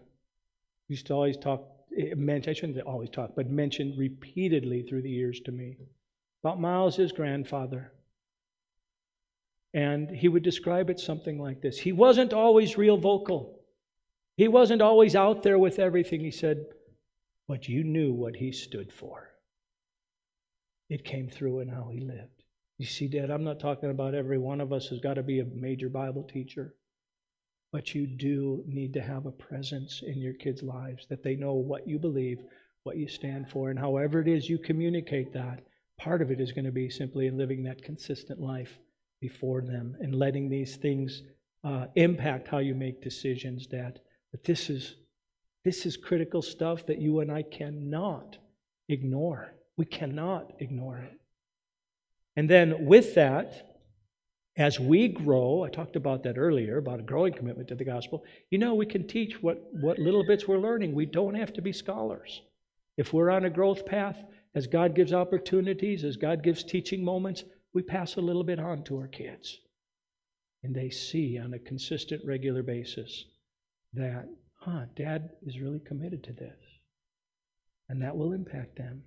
used 0.87 1.07
to 1.07 1.13
always 1.13 1.37
talk 1.37 1.75
mentioned, 1.95 2.49
I 2.49 2.59
shouldn't 2.59 2.81
always 2.81 3.09
talk, 3.09 3.31
but 3.35 3.49
mentioned 3.49 3.97
repeatedly 3.97 4.83
through 4.83 5.03
the 5.03 5.09
years 5.09 5.39
to 5.41 5.51
me 5.51 5.77
about 6.43 6.59
Miles's 6.59 7.11
grandfather. 7.11 7.91
And 9.73 10.09
he 10.09 10.27
would 10.27 10.43
describe 10.43 10.89
it 10.89 10.99
something 10.99 11.39
like 11.39 11.61
this 11.61 11.77
He 11.77 11.91
wasn't 11.91 12.33
always 12.33 12.77
real 12.77 12.97
vocal, 12.97 13.54
he 14.37 14.47
wasn't 14.47 14.81
always 14.81 15.15
out 15.15 15.43
there 15.43 15.57
with 15.57 15.79
everything. 15.79 16.19
He 16.21 16.31
said, 16.31 16.65
but 17.47 17.67
you 17.69 17.83
knew 17.83 18.11
what 18.11 18.35
he 18.35 18.51
stood 18.51 18.91
for. 18.91 19.29
It 20.89 21.05
came 21.05 21.29
through 21.29 21.61
in 21.61 21.69
how 21.69 21.89
he 21.91 21.99
lived. 21.99 22.43
You 22.77 22.85
see, 22.85 23.07
Dad, 23.07 23.29
I'm 23.29 23.43
not 23.43 23.59
talking 23.59 23.89
about 23.89 24.15
every 24.15 24.37
one 24.37 24.59
of 24.59 24.73
us 24.73 24.89
has 24.89 24.99
got 24.99 25.13
to 25.13 25.23
be 25.23 25.39
a 25.39 25.45
major 25.45 25.89
Bible 25.89 26.23
teacher. 26.23 26.75
But 27.71 27.95
you 27.95 28.07
do 28.07 28.63
need 28.67 28.93
to 28.93 29.01
have 29.01 29.25
a 29.25 29.31
presence 29.31 30.03
in 30.05 30.19
your 30.19 30.33
kids' 30.33 30.63
lives 30.63 31.07
that 31.09 31.23
they 31.23 31.35
know 31.35 31.53
what 31.53 31.87
you 31.87 31.99
believe, 31.99 32.39
what 32.83 32.97
you 32.97 33.07
stand 33.07 33.49
for, 33.49 33.69
and 33.69 33.79
however 33.79 34.21
it 34.21 34.27
is 34.27 34.49
you 34.49 34.57
communicate 34.57 35.33
that, 35.33 35.63
part 35.97 36.21
of 36.21 36.31
it 36.31 36.39
is 36.39 36.51
going 36.51 36.65
to 36.65 36.71
be 36.71 36.89
simply 36.89 37.27
in 37.27 37.37
living 37.37 37.63
that 37.63 37.81
consistent 37.83 38.39
life 38.39 38.79
before 39.21 39.61
them 39.61 39.95
and 39.99 40.15
letting 40.15 40.49
these 40.49 40.75
things 40.75 41.23
uh, 41.63 41.87
impact 41.95 42.47
how 42.47 42.59
you 42.59 42.75
make 42.75 43.01
decisions, 43.01 43.65
Dad. 43.65 43.99
But 44.35 44.43
this 44.43 44.69
is 44.69 44.95
this 45.63 45.85
is 45.85 45.95
critical 45.95 46.41
stuff 46.41 46.85
that 46.87 46.99
you 46.99 47.21
and 47.21 47.31
I 47.31 47.41
cannot 47.41 48.37
ignore. 48.89 49.53
We 49.77 49.85
cannot 49.85 50.51
ignore 50.59 50.97
it. 50.97 51.17
And 52.35 52.49
then 52.49 52.85
with 52.85 53.15
that, 53.15 53.77
as 54.57 54.77
we 54.77 55.07
grow, 55.07 55.63
I 55.63 55.69
talked 55.69 55.95
about 55.95 56.23
that 56.23 56.37
earlier, 56.37 56.75
about 56.75 56.99
a 56.99 57.03
growing 57.03 57.31
commitment 57.31 57.69
to 57.69 57.75
the 57.75 57.85
gospel. 57.85 58.25
You 58.51 58.57
know, 58.57 58.75
we 58.75 58.85
can 58.85 59.07
teach 59.07 59.41
what, 59.41 59.63
what 59.71 59.99
little 59.99 60.27
bits 60.27 60.45
we're 60.45 60.57
learning. 60.57 60.93
We 60.93 61.05
don't 61.05 61.35
have 61.35 61.53
to 61.53 61.61
be 61.61 61.71
scholars. 61.71 62.41
If 62.97 63.13
we're 63.13 63.29
on 63.29 63.45
a 63.45 63.49
growth 63.49 63.85
path, 63.85 64.21
as 64.53 64.67
God 64.67 64.95
gives 64.95 65.13
opportunities, 65.13 66.03
as 66.03 66.17
God 66.17 66.43
gives 66.43 66.61
teaching 66.61 67.05
moments, 67.05 67.45
we 67.73 67.83
pass 67.83 68.17
a 68.17 68.21
little 68.21 68.43
bit 68.43 68.59
on 68.59 68.83
to 68.83 68.97
our 68.97 69.07
kids. 69.07 69.59
And 70.61 70.75
they 70.75 70.89
see 70.89 71.39
on 71.39 71.53
a 71.53 71.59
consistent, 71.59 72.21
regular 72.25 72.61
basis 72.61 73.23
that, 73.95 74.27
huh, 74.55 74.85
dad 74.95 75.31
is 75.45 75.59
really 75.59 75.79
committed 75.79 76.23
to 76.23 76.33
this. 76.33 76.57
And 77.89 78.01
that 78.01 78.15
will 78.15 78.33
impact 78.33 78.77
them. 78.77 79.03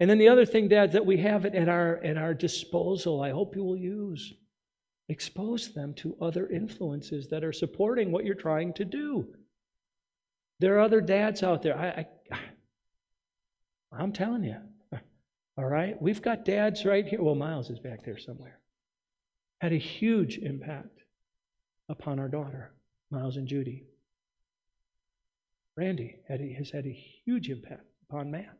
And 0.00 0.08
then 0.08 0.18
the 0.18 0.28
other 0.28 0.44
thing, 0.44 0.68
dads, 0.68 0.92
that 0.92 1.06
we 1.06 1.16
have 1.18 1.44
it 1.44 1.54
at 1.54 1.68
our 1.68 1.96
at 2.04 2.16
our 2.16 2.34
disposal, 2.34 3.20
I 3.22 3.30
hope 3.30 3.56
you 3.56 3.64
will 3.64 3.76
use 3.76 4.34
expose 5.08 5.72
them 5.72 5.94
to 5.94 6.16
other 6.20 6.48
influences 6.48 7.28
that 7.28 7.44
are 7.44 7.52
supporting 7.52 8.12
what 8.12 8.24
you're 8.24 8.34
trying 8.34 8.72
to 8.74 8.84
do. 8.84 9.26
There 10.60 10.76
are 10.76 10.80
other 10.80 11.00
dads 11.00 11.42
out 11.42 11.62
there. 11.62 11.78
I, 11.78 12.06
I, 12.32 12.38
I'm 13.92 14.12
telling 14.12 14.44
you. 14.44 14.56
All 15.56 15.64
right? 15.64 16.00
We've 16.00 16.20
got 16.20 16.44
dads 16.44 16.84
right 16.84 17.06
here. 17.06 17.22
Well, 17.22 17.34
Miles 17.34 17.70
is 17.70 17.78
back 17.78 18.04
there 18.04 18.18
somewhere. 18.18 18.58
Had 19.60 19.72
a 19.72 19.78
huge 19.78 20.38
impact 20.38 21.00
upon 21.88 22.18
our 22.18 22.28
daughter, 22.28 22.72
Miles 23.10 23.36
and 23.36 23.46
Judy. 23.48 23.84
Randy 25.76 26.16
had 26.26 26.40
has 26.40 26.70
had 26.70 26.86
a 26.86 26.92
huge 27.24 27.48
impact 27.50 27.86
upon 28.08 28.30
Matt 28.30 28.58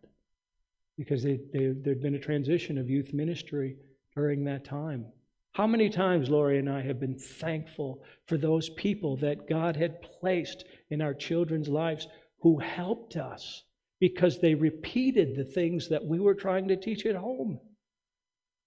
because 0.96 1.22
they, 1.22 1.40
they, 1.52 1.72
there'd 1.74 2.02
been 2.02 2.14
a 2.14 2.20
transition 2.20 2.78
of 2.78 2.88
youth 2.88 3.12
ministry 3.12 3.76
during 4.14 4.44
that 4.44 4.64
time. 4.64 5.06
How 5.52 5.66
many 5.66 5.90
times 5.90 6.30
Lori 6.30 6.58
and 6.58 6.70
I 6.70 6.82
have 6.82 7.00
been 7.00 7.18
thankful 7.18 8.02
for 8.26 8.36
those 8.36 8.68
people 8.70 9.16
that 9.16 9.48
God 9.48 9.76
had 9.76 10.02
placed 10.02 10.64
in 10.90 11.02
our 11.02 11.14
children's 11.14 11.68
lives 11.68 12.06
who 12.40 12.58
helped 12.58 13.16
us 13.16 13.64
because 14.00 14.38
they 14.38 14.54
repeated 14.54 15.34
the 15.34 15.44
things 15.44 15.88
that 15.88 16.04
we 16.04 16.20
were 16.20 16.34
trying 16.34 16.68
to 16.68 16.76
teach 16.76 17.04
at 17.06 17.16
home. 17.16 17.58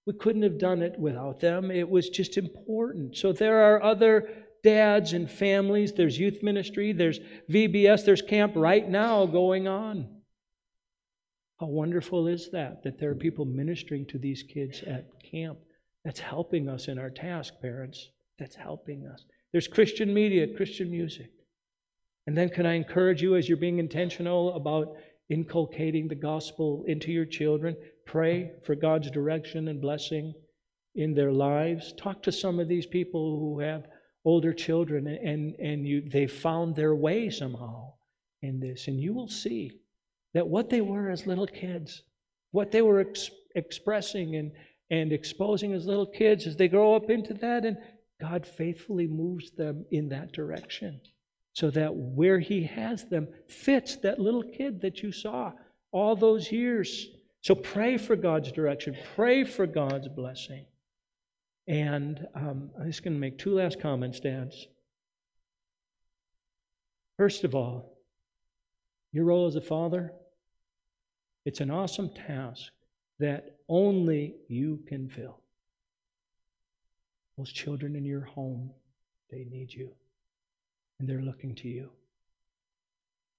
We 0.05 0.13
couldn't 0.13 0.41
have 0.41 0.57
done 0.57 0.81
it 0.81 0.99
without 0.99 1.39
them. 1.39 1.71
It 1.71 1.89
was 1.89 2.09
just 2.09 2.37
important. 2.37 3.15
So 3.15 3.31
there 3.31 3.61
are 3.63 3.81
other 3.81 4.29
dads 4.63 5.13
and 5.13 5.29
families. 5.29 5.93
There's 5.93 6.19
youth 6.19 6.43
ministry, 6.43 6.91
there's 6.91 7.19
VBS, 7.49 8.05
there's 8.05 8.21
camp 8.21 8.53
right 8.55 8.87
now 8.87 9.25
going 9.25 9.67
on. 9.67 10.07
How 11.59 11.67
wonderful 11.67 12.27
is 12.27 12.49
that, 12.51 12.83
that 12.83 12.99
there 12.99 13.11
are 13.11 13.15
people 13.15 13.45
ministering 13.45 14.05
to 14.07 14.17
these 14.17 14.43
kids 14.43 14.81
at 14.87 15.05
camp? 15.23 15.59
That's 16.03 16.19
helping 16.19 16.67
us 16.67 16.87
in 16.87 16.97
our 16.97 17.11
task, 17.11 17.53
parents. 17.61 18.09
That's 18.39 18.55
helping 18.55 19.05
us. 19.05 19.23
There's 19.51 19.67
Christian 19.67 20.11
media, 20.13 20.55
Christian 20.55 20.89
music. 20.89 21.29
And 22.25 22.37
then, 22.37 22.49
can 22.49 22.65
I 22.65 22.73
encourage 22.73 23.21
you 23.21 23.35
as 23.35 23.47
you're 23.47 23.57
being 23.57 23.79
intentional 23.79 24.55
about 24.55 24.95
inculcating 25.29 26.07
the 26.07 26.15
gospel 26.15 26.83
into 26.87 27.11
your 27.11 27.25
children? 27.25 27.75
Pray 28.05 28.51
for 28.63 28.75
God's 28.75 29.11
direction 29.11 29.67
and 29.67 29.81
blessing 29.81 30.33
in 30.95 31.13
their 31.13 31.31
lives. 31.31 31.93
Talk 31.93 32.23
to 32.23 32.31
some 32.31 32.59
of 32.59 32.67
these 32.67 32.85
people 32.85 33.39
who 33.39 33.59
have 33.59 33.85
older 34.23 34.53
children 34.53 35.07
and, 35.07 35.55
and 35.55 35.87
you, 35.87 36.01
they 36.01 36.27
found 36.27 36.75
their 36.75 36.95
way 36.95 37.29
somehow 37.29 37.91
in 38.41 38.59
this. 38.59 38.87
And 38.87 38.99
you 38.99 39.13
will 39.13 39.27
see 39.27 39.71
that 40.33 40.47
what 40.47 40.69
they 40.69 40.81
were 40.81 41.09
as 41.09 41.27
little 41.27 41.47
kids, 41.47 42.03
what 42.51 42.71
they 42.71 42.81
were 42.81 42.99
ex- 42.99 43.31
expressing 43.55 44.35
and 44.35 44.51
and 44.91 45.13
exposing 45.13 45.73
as 45.73 45.85
little 45.85 46.05
kids 46.05 46.45
as 46.45 46.57
they 46.57 46.67
grow 46.67 46.93
up 46.93 47.09
into 47.09 47.33
that. 47.33 47.65
And 47.65 47.77
God 48.19 48.45
faithfully 48.45 49.07
moves 49.07 49.49
them 49.51 49.85
in 49.89 50.09
that 50.09 50.33
direction 50.33 50.99
so 51.53 51.71
that 51.71 51.95
where 51.95 52.39
He 52.39 52.63
has 52.63 53.05
them 53.05 53.27
fits 53.47 53.95
that 53.97 54.19
little 54.19 54.43
kid 54.43 54.81
that 54.81 55.01
you 55.01 55.11
saw 55.11 55.53
all 55.91 56.15
those 56.15 56.51
years. 56.51 57.07
So 57.39 57.55
pray 57.55 57.97
for 57.97 58.15
God's 58.15 58.51
direction, 58.51 58.95
pray 59.15 59.43
for 59.43 59.65
God's 59.65 60.09
blessing. 60.09 60.65
And 61.67 62.27
um, 62.35 62.71
I'm 62.79 62.87
just 62.87 63.03
going 63.03 63.13
to 63.13 63.19
make 63.19 63.37
two 63.37 63.55
last 63.55 63.79
comments, 63.79 64.19
dads. 64.19 64.67
First 67.17 67.43
of 67.43 67.55
all, 67.55 67.97
your 69.11 69.25
role 69.25 69.47
as 69.47 69.55
a 69.55 69.61
father, 69.61 70.11
it's 71.45 71.59
an 71.59 71.69
awesome 71.69 72.09
task 72.09 72.71
that 73.19 73.57
only 73.69 74.35
you 74.47 74.79
can 74.87 75.07
fill. 75.07 75.39
Those 77.37 77.51
children 77.51 77.95
in 77.95 78.05
your 78.05 78.21
home, 78.21 78.71
they 79.29 79.45
need 79.49 79.73
you. 79.73 79.91
And 80.99 81.07
they're 81.07 81.21
looking 81.21 81.55
to 81.55 81.67
you. 81.67 81.89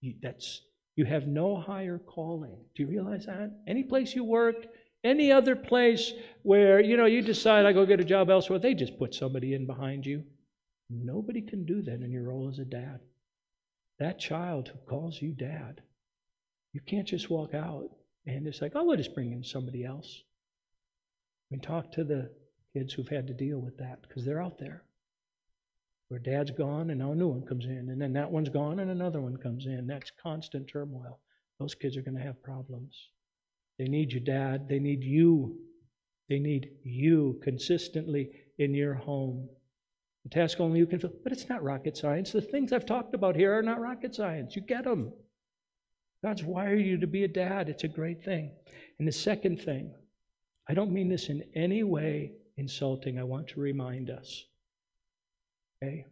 you 0.00 0.14
that's 0.20 0.62
you 0.96 1.04
have 1.06 1.26
no 1.26 1.56
higher 1.56 1.98
calling. 1.98 2.56
Do 2.74 2.82
you 2.82 2.88
realize 2.88 3.26
that? 3.26 3.50
Any 3.66 3.82
place 3.82 4.14
you 4.14 4.24
work, 4.24 4.66
any 5.04 5.32
other 5.32 5.56
place 5.56 6.12
where, 6.42 6.80
you 6.80 6.96
know, 6.96 7.06
you 7.06 7.22
decide 7.22 7.66
I 7.66 7.72
go 7.72 7.86
get 7.86 8.00
a 8.00 8.04
job 8.04 8.30
elsewhere, 8.30 8.58
they 8.58 8.74
just 8.74 8.98
put 8.98 9.14
somebody 9.14 9.54
in 9.54 9.66
behind 9.66 10.06
you. 10.06 10.24
Nobody 10.90 11.40
can 11.40 11.64
do 11.64 11.82
that 11.82 12.02
in 12.02 12.12
your 12.12 12.24
role 12.24 12.48
as 12.48 12.58
a 12.58 12.64
dad. 12.64 13.00
That 13.98 14.18
child 14.18 14.68
who 14.68 14.78
calls 14.88 15.20
you 15.20 15.32
dad, 15.32 15.80
you 16.72 16.80
can't 16.80 17.06
just 17.08 17.30
walk 17.30 17.54
out 17.54 17.90
and 18.26 18.46
it's 18.46 18.60
like, 18.60 18.72
oh, 18.74 18.84
we'll 18.84 18.96
just 18.96 19.14
bring 19.14 19.32
in 19.32 19.42
somebody 19.42 19.84
else. 19.84 20.22
I 21.50 21.54
mean, 21.54 21.60
talk 21.60 21.92
to 21.92 22.04
the 22.04 22.30
kids 22.72 22.92
who've 22.92 23.08
had 23.08 23.26
to 23.26 23.34
deal 23.34 23.58
with 23.58 23.76
that 23.78 24.02
because 24.02 24.24
they're 24.24 24.42
out 24.42 24.58
there. 24.58 24.84
Where 26.08 26.20
dad's 26.20 26.50
gone 26.50 26.90
and 26.90 27.00
now 27.00 27.12
a 27.12 27.14
new 27.14 27.28
one 27.28 27.46
comes 27.46 27.64
in, 27.64 27.88
and 27.88 28.00
then 28.00 28.12
that 28.12 28.30
one's 28.30 28.50
gone 28.50 28.80
and 28.80 28.90
another 28.90 29.20
one 29.20 29.36
comes 29.36 29.66
in. 29.66 29.86
That's 29.86 30.12
constant 30.22 30.68
turmoil. 30.68 31.20
Those 31.58 31.74
kids 31.74 31.96
are 31.96 32.02
going 32.02 32.16
to 32.16 32.22
have 32.22 32.42
problems. 32.42 33.08
They 33.78 33.88
need 33.88 34.12
you, 34.12 34.20
dad. 34.20 34.68
They 34.68 34.78
need 34.78 35.02
you. 35.02 35.58
They 36.28 36.38
need 36.38 36.70
you 36.82 37.40
consistently 37.42 38.30
in 38.58 38.74
your 38.74 38.94
home. 38.94 39.48
The 40.24 40.30
task 40.30 40.60
only 40.60 40.78
you 40.78 40.86
can 40.86 41.00
fill. 41.00 41.12
But 41.22 41.32
it's 41.32 41.48
not 41.48 41.62
rocket 41.62 41.96
science. 41.96 42.32
The 42.32 42.40
things 42.40 42.72
I've 42.72 42.86
talked 42.86 43.14
about 43.14 43.34
here 43.36 43.58
are 43.58 43.62
not 43.62 43.80
rocket 43.80 44.14
science. 44.14 44.54
You 44.54 44.62
get 44.62 44.84
them. 44.84 45.12
God's 46.22 46.44
wired 46.44 46.80
you 46.80 46.98
to 46.98 47.06
be 47.06 47.24
a 47.24 47.28
dad. 47.28 47.68
It's 47.68 47.84
a 47.84 47.88
great 47.88 48.24
thing. 48.24 48.52
And 48.98 49.08
the 49.08 49.12
second 49.12 49.60
thing, 49.60 49.92
I 50.68 50.74
don't 50.74 50.92
mean 50.92 51.08
this 51.08 51.28
in 51.28 51.42
any 51.56 51.82
way 51.82 52.32
insulting. 52.56 53.18
I 53.18 53.24
want 53.24 53.48
to 53.48 53.60
remind 53.60 54.10
us. 54.10 54.44
Okay? 55.82 56.06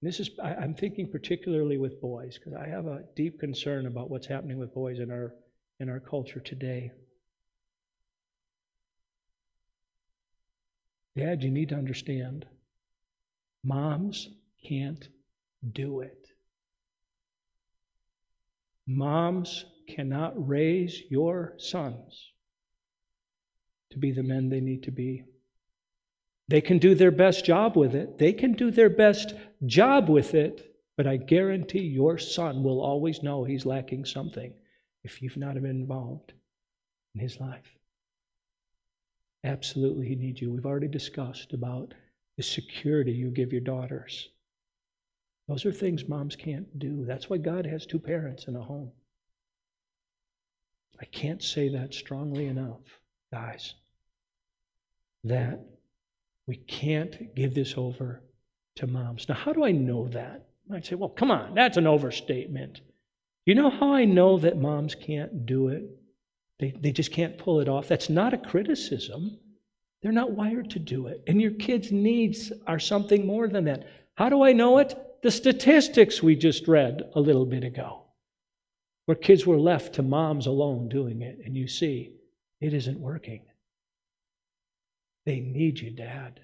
This 0.00 0.18
is 0.18 0.30
I, 0.42 0.54
I'm 0.54 0.74
thinking 0.74 1.08
particularly 1.08 1.76
with 1.76 2.00
boys, 2.00 2.36
because 2.36 2.54
I 2.54 2.66
have 2.66 2.86
a 2.86 3.04
deep 3.14 3.38
concern 3.38 3.86
about 3.86 4.10
what's 4.10 4.26
happening 4.26 4.58
with 4.58 4.74
boys 4.74 4.98
in 4.98 5.12
our 5.12 5.32
in 5.82 5.90
our 5.90 6.00
culture 6.00 6.38
today. 6.38 6.92
Dad, 11.16 11.42
you 11.42 11.50
need 11.50 11.70
to 11.70 11.74
understand. 11.74 12.46
Moms 13.64 14.28
can't 14.66 15.08
do 15.72 16.00
it. 16.00 16.28
Moms 18.86 19.64
cannot 19.88 20.48
raise 20.48 21.02
your 21.10 21.54
sons 21.58 22.30
to 23.90 23.98
be 23.98 24.12
the 24.12 24.22
men 24.22 24.48
they 24.48 24.60
need 24.60 24.84
to 24.84 24.92
be. 24.92 25.24
They 26.48 26.60
can 26.60 26.78
do 26.78 26.94
their 26.94 27.10
best 27.10 27.44
job 27.44 27.76
with 27.76 27.94
it. 27.94 28.18
They 28.18 28.32
can 28.32 28.52
do 28.52 28.70
their 28.70 28.90
best 28.90 29.34
job 29.66 30.08
with 30.08 30.34
it, 30.34 30.76
but 30.96 31.06
I 31.06 31.16
guarantee 31.16 31.80
your 31.80 32.18
son 32.18 32.62
will 32.62 32.80
always 32.80 33.22
know 33.22 33.44
he's 33.44 33.66
lacking 33.66 34.04
something 34.04 34.54
if 35.04 35.22
you've 35.22 35.36
not 35.36 35.54
been 35.54 35.66
involved 35.66 36.32
in 37.14 37.20
his 37.20 37.40
life. 37.40 37.76
Absolutely, 39.44 40.06
he 40.06 40.14
needs 40.14 40.40
you. 40.40 40.52
We've 40.52 40.66
already 40.66 40.88
discussed 40.88 41.52
about 41.52 41.94
the 42.36 42.42
security 42.42 43.12
you 43.12 43.30
give 43.30 43.52
your 43.52 43.60
daughters. 43.60 44.28
Those 45.48 45.66
are 45.66 45.72
things 45.72 46.08
moms 46.08 46.36
can't 46.36 46.78
do. 46.78 47.04
That's 47.04 47.28
why 47.28 47.38
God 47.38 47.66
has 47.66 47.84
two 47.84 47.98
parents 47.98 48.46
in 48.46 48.56
a 48.56 48.62
home. 48.62 48.92
I 51.00 51.04
can't 51.06 51.42
say 51.42 51.68
that 51.70 51.94
strongly 51.94 52.46
enough, 52.46 52.80
guys, 53.32 53.74
that 55.24 55.60
we 56.46 56.56
can't 56.56 57.34
give 57.34 57.54
this 57.54 57.74
over 57.76 58.22
to 58.76 58.86
moms. 58.86 59.28
Now, 59.28 59.34
how 59.34 59.52
do 59.52 59.64
I 59.64 59.72
know 59.72 60.06
that? 60.08 60.46
You 60.66 60.74
might 60.74 60.86
say, 60.86 60.94
well, 60.94 61.08
come 61.08 61.32
on, 61.32 61.54
that's 61.54 61.76
an 61.76 61.88
overstatement. 61.88 62.80
You 63.44 63.54
know 63.54 63.70
how 63.70 63.92
I 63.92 64.04
know 64.04 64.38
that 64.38 64.60
moms 64.60 64.94
can't 64.94 65.46
do 65.46 65.68
it? 65.68 65.84
They, 66.60 66.72
they 66.78 66.92
just 66.92 67.12
can't 67.12 67.38
pull 67.38 67.60
it 67.60 67.68
off. 67.68 67.88
That's 67.88 68.08
not 68.08 68.34
a 68.34 68.38
criticism. 68.38 69.38
They're 70.02 70.12
not 70.12 70.32
wired 70.32 70.70
to 70.70 70.78
do 70.78 71.08
it. 71.08 71.22
And 71.26 71.40
your 71.40 71.52
kids' 71.52 71.90
needs 71.90 72.52
are 72.66 72.78
something 72.78 73.26
more 73.26 73.48
than 73.48 73.64
that. 73.64 73.86
How 74.14 74.28
do 74.28 74.42
I 74.42 74.52
know 74.52 74.78
it? 74.78 74.94
the 75.22 75.30
statistics 75.30 76.22
we 76.22 76.34
just 76.34 76.66
read 76.66 77.02
a 77.14 77.20
little 77.20 77.46
bit 77.46 77.62
ago, 77.62 78.02
where 79.06 79.14
kids 79.14 79.46
were 79.46 79.58
left 79.58 79.94
to 79.94 80.02
moms 80.02 80.46
alone 80.46 80.88
doing 80.88 81.22
it, 81.22 81.38
and 81.44 81.56
you 81.56 81.68
see, 81.68 82.12
it 82.60 82.74
isn't 82.74 82.98
working. 82.98 83.42
They 85.24 85.38
need 85.38 85.78
you, 85.78 85.90
Dad. 85.90 86.40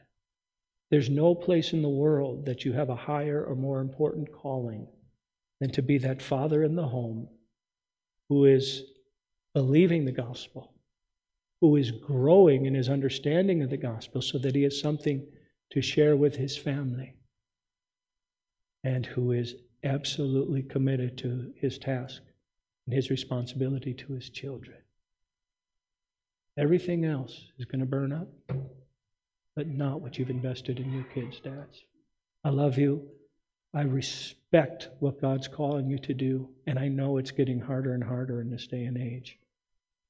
There's 0.91 1.11
no 1.11 1.35
place 1.35 1.73
in 1.73 1.83
the 1.83 1.89
world 1.89 2.47
that 2.47 2.65
you 2.65 2.73
have 2.73 2.89
a 2.89 2.97
higher 2.97 3.45
or 3.45 3.57
more 3.57 3.81
important 3.81 4.33
calling 4.33 4.87
than 5.61 5.71
to 5.71 5.83
be 5.83 5.99
that 5.99 6.23
father 6.23 6.63
in 6.63 6.75
the 6.75 6.87
home 6.87 7.29
who 8.29 8.45
is 8.45 8.85
believing 9.55 10.05
the 10.05 10.13
gospel, 10.13 10.73
who 11.61 11.77
is 11.77 11.91
growing 11.91 12.67
in 12.67 12.75
his 12.75 12.89
understanding 12.89 13.63
of 13.63 13.71
the 13.71 13.77
gospel 13.77 14.23
so 14.23 14.39
that 14.39 14.55
he 14.55 14.63
has 14.63 14.81
something 14.81 15.27
to 15.71 15.83
share 15.83 16.17
with 16.17 16.37
his 16.37 16.57
family 16.57 17.15
and 18.85 19.05
who 19.07 19.33
is 19.33 19.57
absolutely 19.85 20.63
committed 20.63 21.19
to 21.19 21.53
his 21.57 21.79
task 21.79 22.23
and 22.87 22.95
his 22.95 23.11
responsibility 23.11 23.93
to 23.93 24.13
his 24.13 24.31
children. 24.31 24.77
Everything 26.57 27.05
else 27.05 27.47
is 27.59 27.65
going 27.65 27.81
to 27.81 27.87
burn 27.87 28.13
up, 28.13 28.29
but 29.55 29.69
not 29.69 30.01
what 30.01 30.19
you've 30.19 30.31
invested 30.31 30.81
in 30.81 30.93
your 30.93 31.05
kids, 31.05 31.41
dads. 31.41 31.85
I 32.45 32.51
love 32.51 32.79
you. 32.79 33.09
I 33.75 33.83
respect 33.83 34.89
what 34.99 35.21
God's 35.21 35.49
calling 35.49 35.89
you 35.89 35.99
to 35.99 36.15
do, 36.15 36.49
and 36.67 36.79
I 36.79 36.89
know 36.89 37.19
it's 37.19 37.31
getting 37.31 37.61
harder 37.61 37.95
and 37.95 38.03
harder 38.03 38.41
in 38.41 38.51
this 38.51 38.67
day 38.67 38.85
and 38.85 38.97
age 38.97 39.39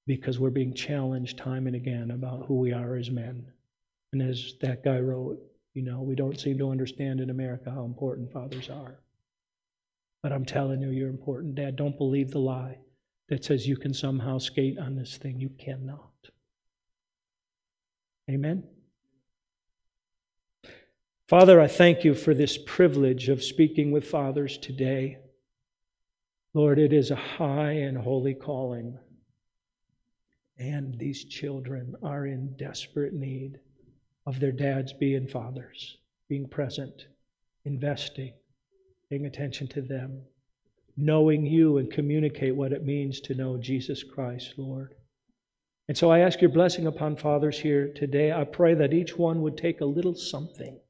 because 0.06 0.38
we're 0.38 0.50
being 0.50 0.72
challenged 0.72 1.36
time 1.36 1.66
and 1.66 1.76
again 1.76 2.12
about 2.12 2.46
who 2.46 2.54
we 2.54 2.72
are 2.72 2.96
as 2.96 3.10
men. 3.10 3.46
And 4.12 4.22
as 4.22 4.54
that 4.60 4.82
guy 4.82 4.98
wrote, 5.00 5.38
you 5.74 5.82
know, 5.82 6.00
we 6.00 6.14
don't 6.14 6.40
seem 6.40 6.56
to 6.58 6.70
understand 6.70 7.20
in 7.20 7.30
America 7.30 7.70
how 7.70 7.84
important 7.84 8.32
fathers 8.32 8.70
are. 8.70 9.00
But 10.22 10.32
I'm 10.32 10.44
telling 10.44 10.80
you, 10.80 10.90
you're 10.90 11.10
important, 11.10 11.56
Dad. 11.56 11.76
Don't 11.76 11.98
believe 11.98 12.30
the 12.30 12.38
lie 12.38 12.78
that 13.28 13.44
says 13.44 13.68
you 13.68 13.76
can 13.76 13.92
somehow 13.92 14.38
skate 14.38 14.78
on 14.78 14.96
this 14.96 15.16
thing. 15.16 15.38
You 15.38 15.50
cannot. 15.50 16.12
Amen? 18.30 18.64
Father, 21.28 21.60
I 21.60 21.66
thank 21.66 22.04
you 22.04 22.14
for 22.14 22.32
this 22.32 22.56
privilege 22.56 23.28
of 23.28 23.44
speaking 23.44 23.90
with 23.90 24.08
fathers 24.08 24.56
today. 24.56 25.18
Lord, 26.54 26.78
it 26.78 26.94
is 26.94 27.10
a 27.10 27.16
high 27.16 27.72
and 27.72 27.98
holy 27.98 28.32
calling. 28.32 28.98
And 30.58 30.98
these 30.98 31.26
children 31.26 31.94
are 32.02 32.24
in 32.24 32.56
desperate 32.56 33.12
need 33.12 33.60
of 34.24 34.40
their 34.40 34.52
dads 34.52 34.94
being 34.94 35.28
fathers, 35.28 35.98
being 36.30 36.48
present, 36.48 37.08
investing, 37.66 38.32
paying 39.10 39.26
attention 39.26 39.68
to 39.68 39.82
them, 39.82 40.22
knowing 40.96 41.44
you 41.44 41.76
and 41.76 41.92
communicate 41.92 42.56
what 42.56 42.72
it 42.72 42.86
means 42.86 43.20
to 43.20 43.34
know 43.34 43.58
Jesus 43.58 44.02
Christ, 44.02 44.54
Lord. 44.56 44.94
And 45.88 45.96
so 45.96 46.10
I 46.10 46.20
ask 46.20 46.40
your 46.40 46.50
blessing 46.50 46.86
upon 46.86 47.16
fathers 47.16 47.58
here 47.58 47.92
today. 47.92 48.32
I 48.32 48.44
pray 48.44 48.72
that 48.72 48.94
each 48.94 49.18
one 49.18 49.42
would 49.42 49.58
take 49.58 49.82
a 49.82 49.84
little 49.84 50.14
something 50.14 50.80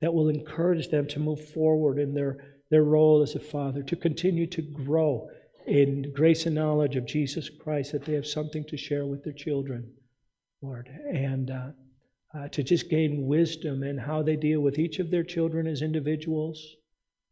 that 0.00 0.12
will 0.12 0.28
encourage 0.28 0.88
them 0.88 1.06
to 1.08 1.18
move 1.18 1.48
forward 1.50 1.98
in 1.98 2.14
their, 2.14 2.38
their 2.70 2.84
role 2.84 3.22
as 3.22 3.34
a 3.34 3.40
father, 3.40 3.82
to 3.82 3.96
continue 3.96 4.46
to 4.46 4.62
grow 4.62 5.28
in 5.66 6.12
grace 6.14 6.46
and 6.46 6.54
knowledge 6.54 6.96
of 6.96 7.06
Jesus 7.06 7.50
Christ, 7.50 7.92
that 7.92 8.04
they 8.04 8.14
have 8.14 8.26
something 8.26 8.64
to 8.64 8.76
share 8.76 9.06
with 9.06 9.24
their 9.24 9.32
children, 9.32 9.92
Lord. 10.62 10.88
And 11.12 11.50
uh, 11.50 11.70
uh, 12.34 12.48
to 12.48 12.62
just 12.62 12.90
gain 12.90 13.26
wisdom 13.26 13.82
in 13.82 13.96
how 13.96 14.22
they 14.22 14.36
deal 14.36 14.60
with 14.60 14.78
each 14.78 14.98
of 14.98 15.10
their 15.10 15.24
children 15.24 15.66
as 15.66 15.82
individuals 15.82 16.76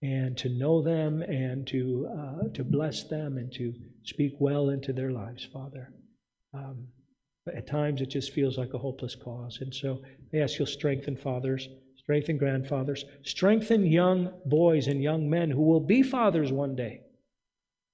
and 0.02 0.36
to 0.38 0.48
know 0.48 0.82
them 0.82 1.22
and 1.22 1.66
to, 1.66 2.08
uh, 2.18 2.48
to 2.54 2.64
bless 2.64 3.04
them 3.04 3.38
and 3.38 3.52
to 3.52 3.74
speak 4.04 4.32
well 4.38 4.70
into 4.70 4.92
their 4.92 5.10
lives, 5.10 5.44
Father. 5.44 5.92
Um, 6.54 6.86
at 7.54 7.66
times 7.66 8.00
it 8.00 8.06
just 8.06 8.32
feels 8.32 8.58
like 8.58 8.74
a 8.74 8.78
hopeless 8.78 9.14
cause. 9.14 9.58
And 9.60 9.74
so 9.74 10.02
I 10.34 10.38
ask 10.38 10.58
you'll 10.58 10.66
strengthen 10.66 11.16
fathers, 11.16 11.68
strengthen 12.06 12.38
grandfathers, 12.38 13.04
strengthen 13.24 13.84
young 13.84 14.32
boys 14.44 14.86
and 14.86 15.02
young 15.02 15.28
men 15.28 15.50
who 15.50 15.62
will 15.62 15.80
be 15.80 16.04
fathers 16.04 16.52
one 16.52 16.76
day, 16.76 17.00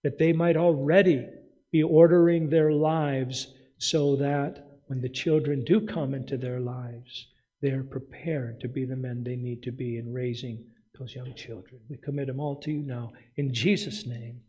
that 0.04 0.18
they 0.18 0.34
might 0.34 0.54
already 0.54 1.26
be 1.70 1.82
ordering 1.82 2.50
their 2.50 2.72
lives 2.72 3.54
so 3.78 4.14
that 4.16 4.66
when 4.88 5.00
the 5.00 5.08
children 5.08 5.64
do 5.64 5.80
come 5.80 6.12
into 6.12 6.36
their 6.36 6.60
lives, 6.60 7.28
they're 7.62 7.84
prepared 7.84 8.60
to 8.60 8.68
be 8.68 8.84
the 8.84 8.94
men 8.94 9.24
they 9.24 9.34
need 9.34 9.62
to 9.62 9.72
be 9.72 9.96
in 9.96 10.12
raising 10.12 10.62
those 10.98 11.14
young 11.14 11.32
children. 11.34 11.80
We 11.88 11.96
commit 11.96 12.26
them 12.26 12.38
all 12.38 12.56
to 12.56 12.70
you 12.70 12.82
now. 12.82 13.14
In 13.36 13.54
Jesus' 13.54 14.04
name, 14.04 14.42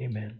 amen. 0.00 0.38